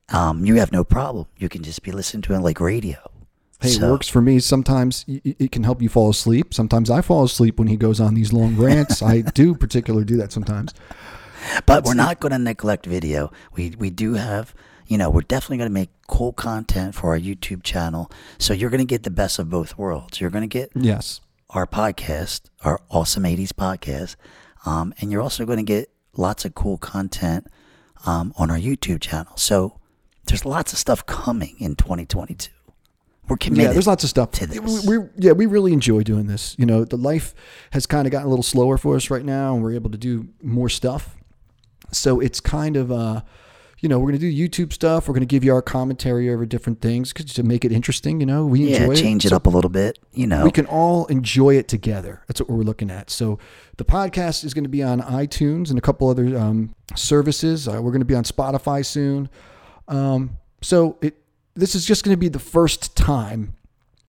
um, 0.09 0.45
you 0.45 0.55
have 0.55 0.71
no 0.71 0.83
problem. 0.83 1.25
You 1.37 1.49
can 1.49 1.63
just 1.63 1.83
be 1.83 1.91
listening 1.91 2.21
to 2.23 2.33
it 2.33 2.39
like 2.39 2.59
radio. 2.59 2.97
Hey, 3.61 3.71
it 3.71 3.81
works 3.81 4.07
for 4.07 4.21
me. 4.21 4.39
Sometimes 4.39 5.03
it 5.07 5.51
can 5.51 5.65
help 5.65 5.81
you 5.81 5.89
fall 5.89 6.09
asleep. 6.09 6.53
Sometimes 6.53 6.89
I 6.89 7.01
fall 7.01 7.25
asleep 7.25 7.59
when 7.59 7.67
he 7.67 7.75
goes 7.75 7.99
on 7.99 8.13
these 8.13 8.31
long 8.31 8.55
rants. 8.55 9.01
I 9.01 9.19
do 9.19 9.53
particularly 9.53 10.05
do 10.05 10.15
that 10.15 10.31
sometimes. 10.31 10.73
But 11.65 11.83
we're 11.85 11.93
not 11.93 12.19
going 12.19 12.31
to 12.31 12.39
neglect 12.39 12.85
video. 12.85 13.31
We 13.55 13.71
we 13.77 13.89
do 13.89 14.13
have, 14.15 14.53
you 14.87 14.97
know, 14.97 15.09
we're 15.09 15.21
definitely 15.21 15.57
going 15.57 15.69
to 15.69 15.73
make 15.73 15.89
cool 16.07 16.33
content 16.33 16.95
for 16.95 17.11
our 17.11 17.19
YouTube 17.19 17.63
channel. 17.63 18.11
So 18.37 18.53
you're 18.53 18.69
going 18.69 18.79
to 18.79 18.85
get 18.85 19.03
the 19.03 19.11
best 19.11 19.39
of 19.39 19.49
both 19.49 19.77
worlds. 19.77 20.19
You're 20.19 20.29
going 20.31 20.47
to 20.49 20.59
get 20.59 20.71
Yes. 20.75 21.21
our 21.51 21.65
podcast, 21.67 22.41
our 22.61 22.79
Awesome 22.89 23.23
80s 23.23 23.49
podcast, 23.53 24.15
um, 24.65 24.93
and 24.99 25.11
you're 25.11 25.21
also 25.21 25.45
going 25.45 25.57
to 25.59 25.63
get 25.63 25.89
lots 26.17 26.45
of 26.45 26.55
cool 26.55 26.77
content 26.77 27.47
um, 28.05 28.33
on 28.37 28.49
our 28.51 28.57
YouTube 28.57 29.01
channel. 29.01 29.33
So 29.37 29.79
there's 30.25 30.45
lots 30.45 30.73
of 30.73 30.79
stuff 30.79 31.05
coming 31.05 31.55
in 31.59 31.75
2022. 31.75 32.51
We're 33.27 33.37
committed. 33.37 33.65
Yeah, 33.65 33.73
there's 33.73 33.85
lots 33.87 34.03
of 34.03 34.09
stuff. 34.09 34.31
to 34.31 34.47
We, 34.47 34.57
this. 34.59 34.85
we, 34.87 34.97
yeah, 35.17 35.33
we 35.33 35.45
really 35.45 35.71
enjoy 35.71 36.01
doing 36.01 36.25
this. 36.25 36.55
You 36.57 36.65
know, 36.65 36.83
the 36.83 36.97
life 36.97 37.35
has 37.71 37.85
kind 37.85 38.07
of 38.07 38.11
gotten 38.11 38.25
a 38.25 38.29
little 38.29 38.41
slower 38.43 38.77
for 38.79 38.95
us 38.95 39.11
right 39.11 39.23
now, 39.23 39.53
and 39.53 39.63
we're 39.63 39.73
able 39.73 39.91
to 39.91 39.97
do 39.99 40.29
more 40.41 40.67
stuff. 40.67 41.15
So 41.91 42.19
it's 42.19 42.39
kind 42.39 42.75
of, 42.77 42.91
uh, 42.91 43.21
you 43.79 43.87
know, 43.87 43.97
we're 43.99 44.11
going 44.11 44.19
to 44.19 44.31
do 44.31 44.49
YouTube 44.49 44.73
stuff. 44.73 45.07
We're 45.07 45.13
going 45.13 45.21
to 45.21 45.25
give 45.25 45.43
you 45.43 45.53
our 45.53 45.61
commentary 45.61 46.29
over 46.29 46.45
different 46.45 46.81
things 46.81 47.13
'cause 47.13 47.25
to 47.33 47.43
make 47.43 47.63
it 47.63 47.71
interesting. 47.71 48.19
You 48.19 48.25
know, 48.25 48.45
we 48.45 48.65
yeah, 48.65 48.81
enjoy 48.83 48.95
change 48.95 49.25
it 49.25 49.29
So 49.29 49.37
up 49.37 49.47
a 49.47 49.49
little 49.49 49.69
bit. 49.69 49.97
You 50.13 50.27
know, 50.27 50.43
we 50.43 50.51
can 50.51 50.65
all 50.65 51.05
enjoy 51.05 51.55
it 51.55 51.67
together. 51.69 52.21
That's 52.27 52.41
what 52.41 52.49
we're 52.49 52.63
looking 52.63 52.91
at. 52.91 53.09
So 53.09 53.39
the 53.77 53.85
podcast 53.85 54.43
is 54.43 54.53
going 54.53 54.65
to 54.65 54.69
be 54.69 54.83
on 54.83 54.99
iTunes 55.01 55.69
and 55.69 55.77
a 55.77 55.81
couple 55.81 56.09
other 56.09 56.37
um, 56.37 56.71
services. 56.95 57.67
Uh, 57.67 57.79
we're 57.81 57.91
going 57.91 58.01
to 58.01 58.05
be 58.05 58.15
on 58.15 58.23
Spotify 58.25 58.85
soon. 58.85 59.29
Um, 59.87 60.31
so 60.61 60.97
it 61.01 61.15
this 61.55 61.73
is 61.75 61.85
just 61.85 62.03
going 62.03 62.13
to 62.13 62.19
be 62.19 62.29
the 62.29 62.39
first 62.39 62.95
time 62.95 63.53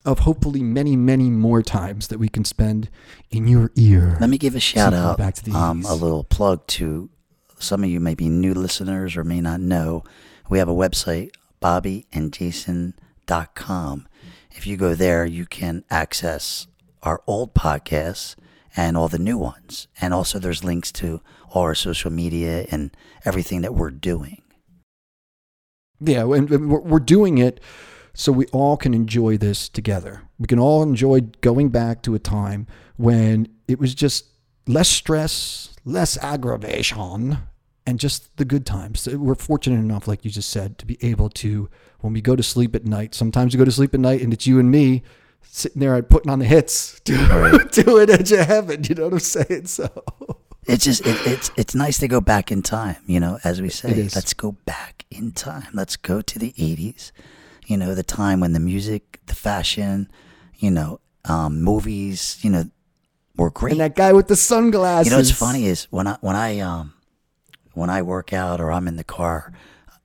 of 0.04 0.20
hopefully 0.20 0.62
many, 0.62 0.96
many 0.96 1.30
more 1.30 1.62
times 1.62 2.08
that 2.08 2.18
we 2.18 2.28
can 2.28 2.44
spend 2.44 2.88
in 3.30 3.46
your 3.46 3.70
ear. 3.76 4.16
Let 4.20 4.30
me 4.30 4.38
give 4.38 4.54
a 4.56 4.60
shout 4.60 4.92
out, 4.92 5.16
back 5.18 5.34
to 5.36 5.44
the 5.44 5.52
um, 5.52 5.84
a 5.86 5.94
little 5.94 6.24
plug 6.24 6.66
to 6.68 7.08
some 7.62 7.84
of 7.84 7.90
you 7.90 8.00
may 8.00 8.14
be 8.14 8.28
new 8.28 8.54
listeners 8.54 9.16
or 9.16 9.24
may 9.24 9.40
not 9.40 9.60
know. 9.60 10.04
We 10.50 10.58
have 10.58 10.68
a 10.68 10.74
website, 10.74 11.30
bobbyandjason.com. 11.60 14.08
If 14.50 14.66
you 14.66 14.76
go 14.76 14.94
there, 14.94 15.24
you 15.24 15.46
can 15.46 15.84
access 15.90 16.66
our 17.02 17.22
old 17.26 17.54
podcasts 17.54 18.36
and 18.76 18.96
all 18.96 19.08
the 19.08 19.18
new 19.18 19.38
ones. 19.38 19.88
And 20.00 20.12
also 20.12 20.38
there's 20.38 20.64
links 20.64 20.92
to 20.92 21.20
all 21.50 21.62
our 21.62 21.74
social 21.74 22.10
media 22.10 22.66
and 22.70 22.90
everything 23.24 23.62
that 23.62 23.74
we're 23.74 23.90
doing. 23.90 24.42
Yeah, 26.00 26.22
and 26.32 26.70
we're 26.70 26.98
doing 26.98 27.38
it 27.38 27.60
so 28.14 28.32
we 28.32 28.46
all 28.46 28.76
can 28.76 28.92
enjoy 28.92 29.38
this 29.38 29.68
together. 29.68 30.22
We 30.38 30.46
can 30.46 30.58
all 30.58 30.82
enjoy 30.82 31.20
going 31.40 31.68
back 31.68 32.02
to 32.02 32.14
a 32.14 32.18
time 32.18 32.66
when 32.96 33.48
it 33.68 33.78
was 33.78 33.94
just 33.94 34.26
less 34.66 34.88
stress, 34.88 35.74
less 35.84 36.18
aggravation, 36.18 37.38
and 37.86 37.98
just 37.98 38.36
the 38.36 38.44
good 38.44 38.64
times. 38.64 39.08
We're 39.08 39.34
fortunate 39.34 39.78
enough, 39.78 40.06
like 40.06 40.24
you 40.24 40.30
just 40.30 40.50
said, 40.50 40.78
to 40.78 40.86
be 40.86 40.98
able 41.02 41.28
to, 41.30 41.68
when 42.00 42.12
we 42.12 42.20
go 42.20 42.36
to 42.36 42.42
sleep 42.42 42.74
at 42.74 42.84
night, 42.84 43.14
sometimes 43.14 43.52
you 43.52 43.58
go 43.58 43.64
to 43.64 43.72
sleep 43.72 43.94
at 43.94 44.00
night 44.00 44.22
and 44.22 44.32
it's 44.32 44.46
you 44.46 44.58
and 44.58 44.70
me 44.70 45.02
sitting 45.42 45.80
there 45.80 45.94
and 45.96 46.08
putting 46.08 46.30
on 46.30 46.38
the 46.38 46.44
hits 46.44 47.00
to, 47.04 47.68
to 47.70 47.96
an 47.96 48.10
edge 48.10 48.32
of 48.32 48.46
heaven. 48.46 48.84
You 48.84 48.94
know 48.94 49.04
what 49.04 49.12
I'm 49.14 49.18
saying? 49.20 49.66
So. 49.66 49.90
It's 50.64 50.84
just 50.84 51.04
it, 51.04 51.16
it's 51.26 51.50
it's 51.56 51.74
nice 51.74 51.98
to 51.98 52.06
go 52.06 52.20
back 52.20 52.52
in 52.52 52.62
time, 52.62 52.98
you 53.06 53.18
know, 53.18 53.40
as 53.42 53.60
we 53.60 53.68
say. 53.68 54.08
Let's 54.14 54.32
go 54.32 54.52
back 54.64 55.04
in 55.10 55.32
time. 55.32 55.66
Let's 55.72 55.96
go 55.96 56.22
to 56.22 56.38
the 56.38 56.52
'80s, 56.52 57.10
you 57.66 57.76
know, 57.76 57.96
the 57.96 58.04
time 58.04 58.38
when 58.38 58.52
the 58.52 58.60
music, 58.60 59.18
the 59.26 59.34
fashion, 59.34 60.08
you 60.58 60.70
know, 60.70 61.00
um, 61.24 61.62
movies, 61.62 62.38
you 62.42 62.50
know, 62.50 62.70
were 63.36 63.50
great. 63.50 63.72
And 63.72 63.80
that 63.80 63.96
guy 63.96 64.12
with 64.12 64.28
the 64.28 64.36
sunglasses. 64.36 65.06
You 65.06 65.10
know 65.10 65.18
what's 65.18 65.32
funny 65.32 65.66
is 65.66 65.88
when 65.90 66.06
I 66.06 66.16
when 66.20 66.36
I 66.36 66.60
um 66.60 66.94
when 67.74 67.90
I 67.90 68.02
work 68.02 68.32
out 68.32 68.60
or 68.60 68.70
I'm 68.72 68.88
in 68.88 68.96
the 68.96 69.04
car, 69.04 69.52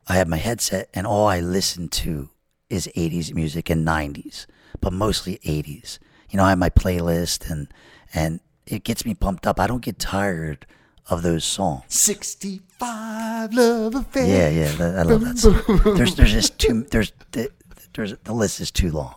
I 0.07 0.15
have 0.17 0.27
my 0.27 0.37
headset 0.37 0.89
and 0.93 1.05
all 1.07 1.27
I 1.27 1.39
listen 1.39 1.89
to 1.89 2.29
is 2.69 2.89
80s 2.95 3.33
music 3.33 3.69
and 3.69 3.85
90s, 3.87 4.45
but 4.81 4.93
mostly 4.93 5.37
80s. 5.45 5.99
You 6.29 6.37
know, 6.37 6.43
I 6.45 6.49
have 6.49 6.57
my 6.59 6.69
playlist 6.69 7.49
and 7.49 7.67
and 8.13 8.39
it 8.65 8.83
gets 8.83 9.05
me 9.05 9.13
pumped 9.13 9.47
up. 9.47 9.59
I 9.59 9.67
don't 9.67 9.81
get 9.81 9.97
tired 9.99 10.65
of 11.09 11.21
those 11.23 11.45
songs. 11.45 11.83
65 11.87 13.53
love 13.53 13.95
affair. 13.95 14.25
Yeah, 14.25 14.49
yeah, 14.77 14.99
I 14.99 15.03
love 15.03 15.21
that 15.21 15.37
song. 15.85 15.95
There's 15.95 16.15
there's 16.15 16.31
just 16.33 16.57
too 16.59 16.83
there's 16.91 17.11
the- 17.31 17.51
there's 17.93 18.13
the 18.25 18.33
list 18.33 18.59
is 18.61 18.69
too 18.71 18.91
long. 18.91 19.15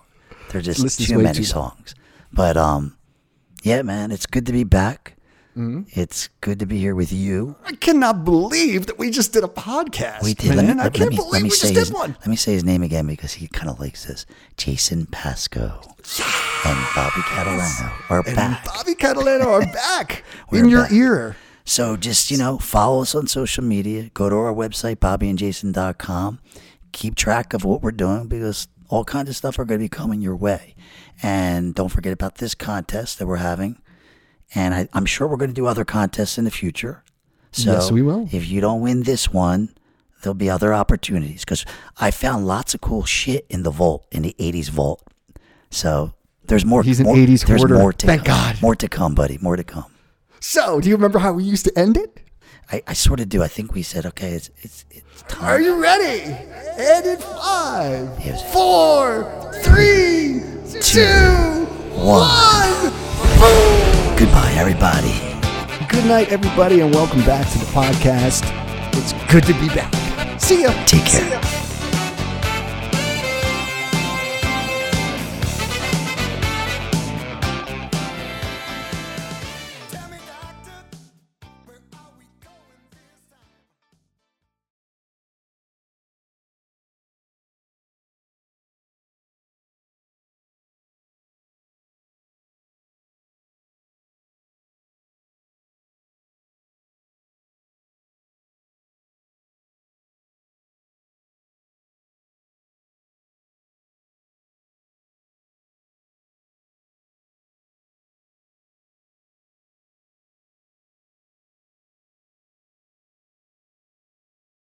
There's 0.50 0.64
just 0.64 0.82
is 0.84 0.96
too 0.96 1.18
many 1.18 1.38
too 1.38 1.44
songs. 1.44 1.94
But 2.32 2.56
um, 2.56 2.96
yeah, 3.62 3.82
man, 3.82 4.10
it's 4.10 4.24
good 4.26 4.46
to 4.46 4.52
be 4.52 4.64
back. 4.64 5.16
Mm-hmm. 5.56 5.82
It's 6.00 6.28
good 6.40 6.58
to 6.60 6.66
be 6.66 6.78
here 6.78 6.94
with 6.94 7.12
you. 7.12 7.56
I 7.64 7.72
cannot 7.72 8.24
believe 8.24 8.86
that 8.86 8.98
we 8.98 9.10
just 9.10 9.32
did 9.32 9.42
a 9.42 9.48
podcast. 9.48 10.22
We 10.22 10.34
did. 10.34 10.54
Man. 10.54 10.56
Let 10.56 10.76
me, 10.76 10.80
I 10.80 10.84
let, 10.84 10.94
can't 10.94 11.10
me, 11.10 11.16
believe 11.16 11.42
we 11.42 11.48
just 11.48 11.62
his, 11.74 11.88
did 11.88 11.94
one. 11.94 12.16
let 12.20 12.28
me 12.28 12.36
say 12.36 12.52
his 12.52 12.62
name 12.64 12.82
again 12.82 13.06
because 13.06 13.32
he 13.34 13.48
kind 13.48 13.68
of 13.68 13.80
likes 13.80 14.04
this. 14.06 14.26
Jason 14.56 15.06
Pasco 15.06 15.80
and 16.64 16.78
Bobby 16.94 17.20
Catalano 17.22 18.10
are 18.10 18.22
And 18.26 18.36
back. 18.36 18.64
Bobby 18.64 18.94
Catalano 18.94 19.46
are 19.46 19.60
back 19.72 20.24
in 20.52 20.68
your 20.68 20.82
back. 20.84 20.92
ear. 20.92 21.36
So 21.64 21.96
just, 21.96 22.30
you 22.30 22.38
know, 22.38 22.58
follow 22.58 23.02
us 23.02 23.14
on 23.14 23.26
social 23.26 23.64
media. 23.64 24.10
Go 24.14 24.28
to 24.28 24.36
our 24.36 24.54
website, 24.54 24.96
bobbyandjason.com. 24.96 26.40
Keep 26.92 27.14
track 27.16 27.52
of 27.54 27.64
what 27.64 27.82
we're 27.82 27.92
doing 27.92 28.26
because 28.28 28.68
all 28.88 29.04
kinds 29.04 29.28
of 29.28 29.36
stuff 29.36 29.58
are 29.58 29.64
going 29.64 29.78
to 29.80 29.84
be 29.84 29.88
coming 29.88 30.20
your 30.20 30.36
way. 30.36 30.74
And 31.22 31.74
don't 31.74 31.88
forget 31.90 32.12
about 32.12 32.36
this 32.36 32.54
contest 32.54 33.18
that 33.18 33.26
we're 33.26 33.36
having. 33.36 33.80
And 34.54 34.74
I, 34.74 34.88
I'm 34.92 35.06
sure 35.06 35.26
we're 35.28 35.36
going 35.36 35.50
to 35.50 35.54
do 35.54 35.66
other 35.66 35.84
contests 35.84 36.36
in 36.38 36.44
the 36.44 36.50
future. 36.50 37.04
So 37.52 37.72
Yes, 37.72 37.90
we 37.90 38.02
will. 38.02 38.28
if 38.32 38.48
you 38.48 38.60
don't 38.60 38.80
win 38.80 39.02
this 39.04 39.32
one, 39.32 39.74
there'll 40.22 40.34
be 40.34 40.50
other 40.50 40.72
opportunities 40.74 41.44
because 41.44 41.64
I 41.98 42.10
found 42.10 42.46
lots 42.46 42.74
of 42.74 42.80
cool 42.80 43.04
shit 43.04 43.46
in 43.48 43.62
the 43.62 43.70
vault, 43.70 44.06
in 44.12 44.22
the 44.22 44.34
80s 44.38 44.68
vault. 44.70 45.02
So 45.70 46.14
there's 46.46 46.64
more. 46.64 46.82
He's 46.82 47.00
an 47.00 47.06
more, 47.06 47.16
80s 47.16 47.46
there's 47.46 47.60
hoarder. 47.60 47.78
More 47.78 47.92
to 47.92 48.06
Thank 48.06 48.24
come. 48.24 48.36
God. 48.36 48.62
More 48.62 48.74
to 48.76 48.88
come, 48.88 49.14
buddy. 49.14 49.38
More 49.40 49.56
to 49.56 49.64
come. 49.64 49.86
So, 50.40 50.80
do 50.80 50.88
you 50.88 50.96
remember 50.96 51.18
how 51.20 51.32
we 51.32 51.44
used 51.44 51.64
to 51.66 51.78
end 51.78 51.96
it? 51.96 52.20
I, 52.72 52.82
I 52.88 52.92
sort 52.94 53.20
of 53.20 53.28
do. 53.28 53.42
I 53.42 53.48
think 53.48 53.74
we 53.74 53.82
said, 53.82 54.06
okay, 54.06 54.30
it's 54.32 54.50
it's 54.62 54.84
it's 54.90 55.22
time. 55.28 55.44
Are 55.44 55.60
you 55.60 55.80
ready? 55.80 56.22
And 56.78 57.06
in 57.06 57.18
five, 57.18 58.08
Yes. 58.24 58.52
four, 58.52 59.24
three, 59.62 60.40
two, 60.80 61.66
one. 61.94 62.26
one. 63.38 63.89
Goodbye, 64.20 64.52
everybody. 64.58 65.18
Good 65.88 66.04
night, 66.04 66.30
everybody, 66.30 66.80
and 66.80 66.94
welcome 66.94 67.24
back 67.24 67.50
to 67.52 67.58
the 67.58 67.64
podcast. 67.64 68.44
It's 68.92 69.14
good 69.32 69.44
to 69.44 69.54
be 69.54 69.68
back. 69.68 70.38
See 70.38 70.60
ya. 70.60 70.72
Take 70.84 71.06
care. 71.06 71.59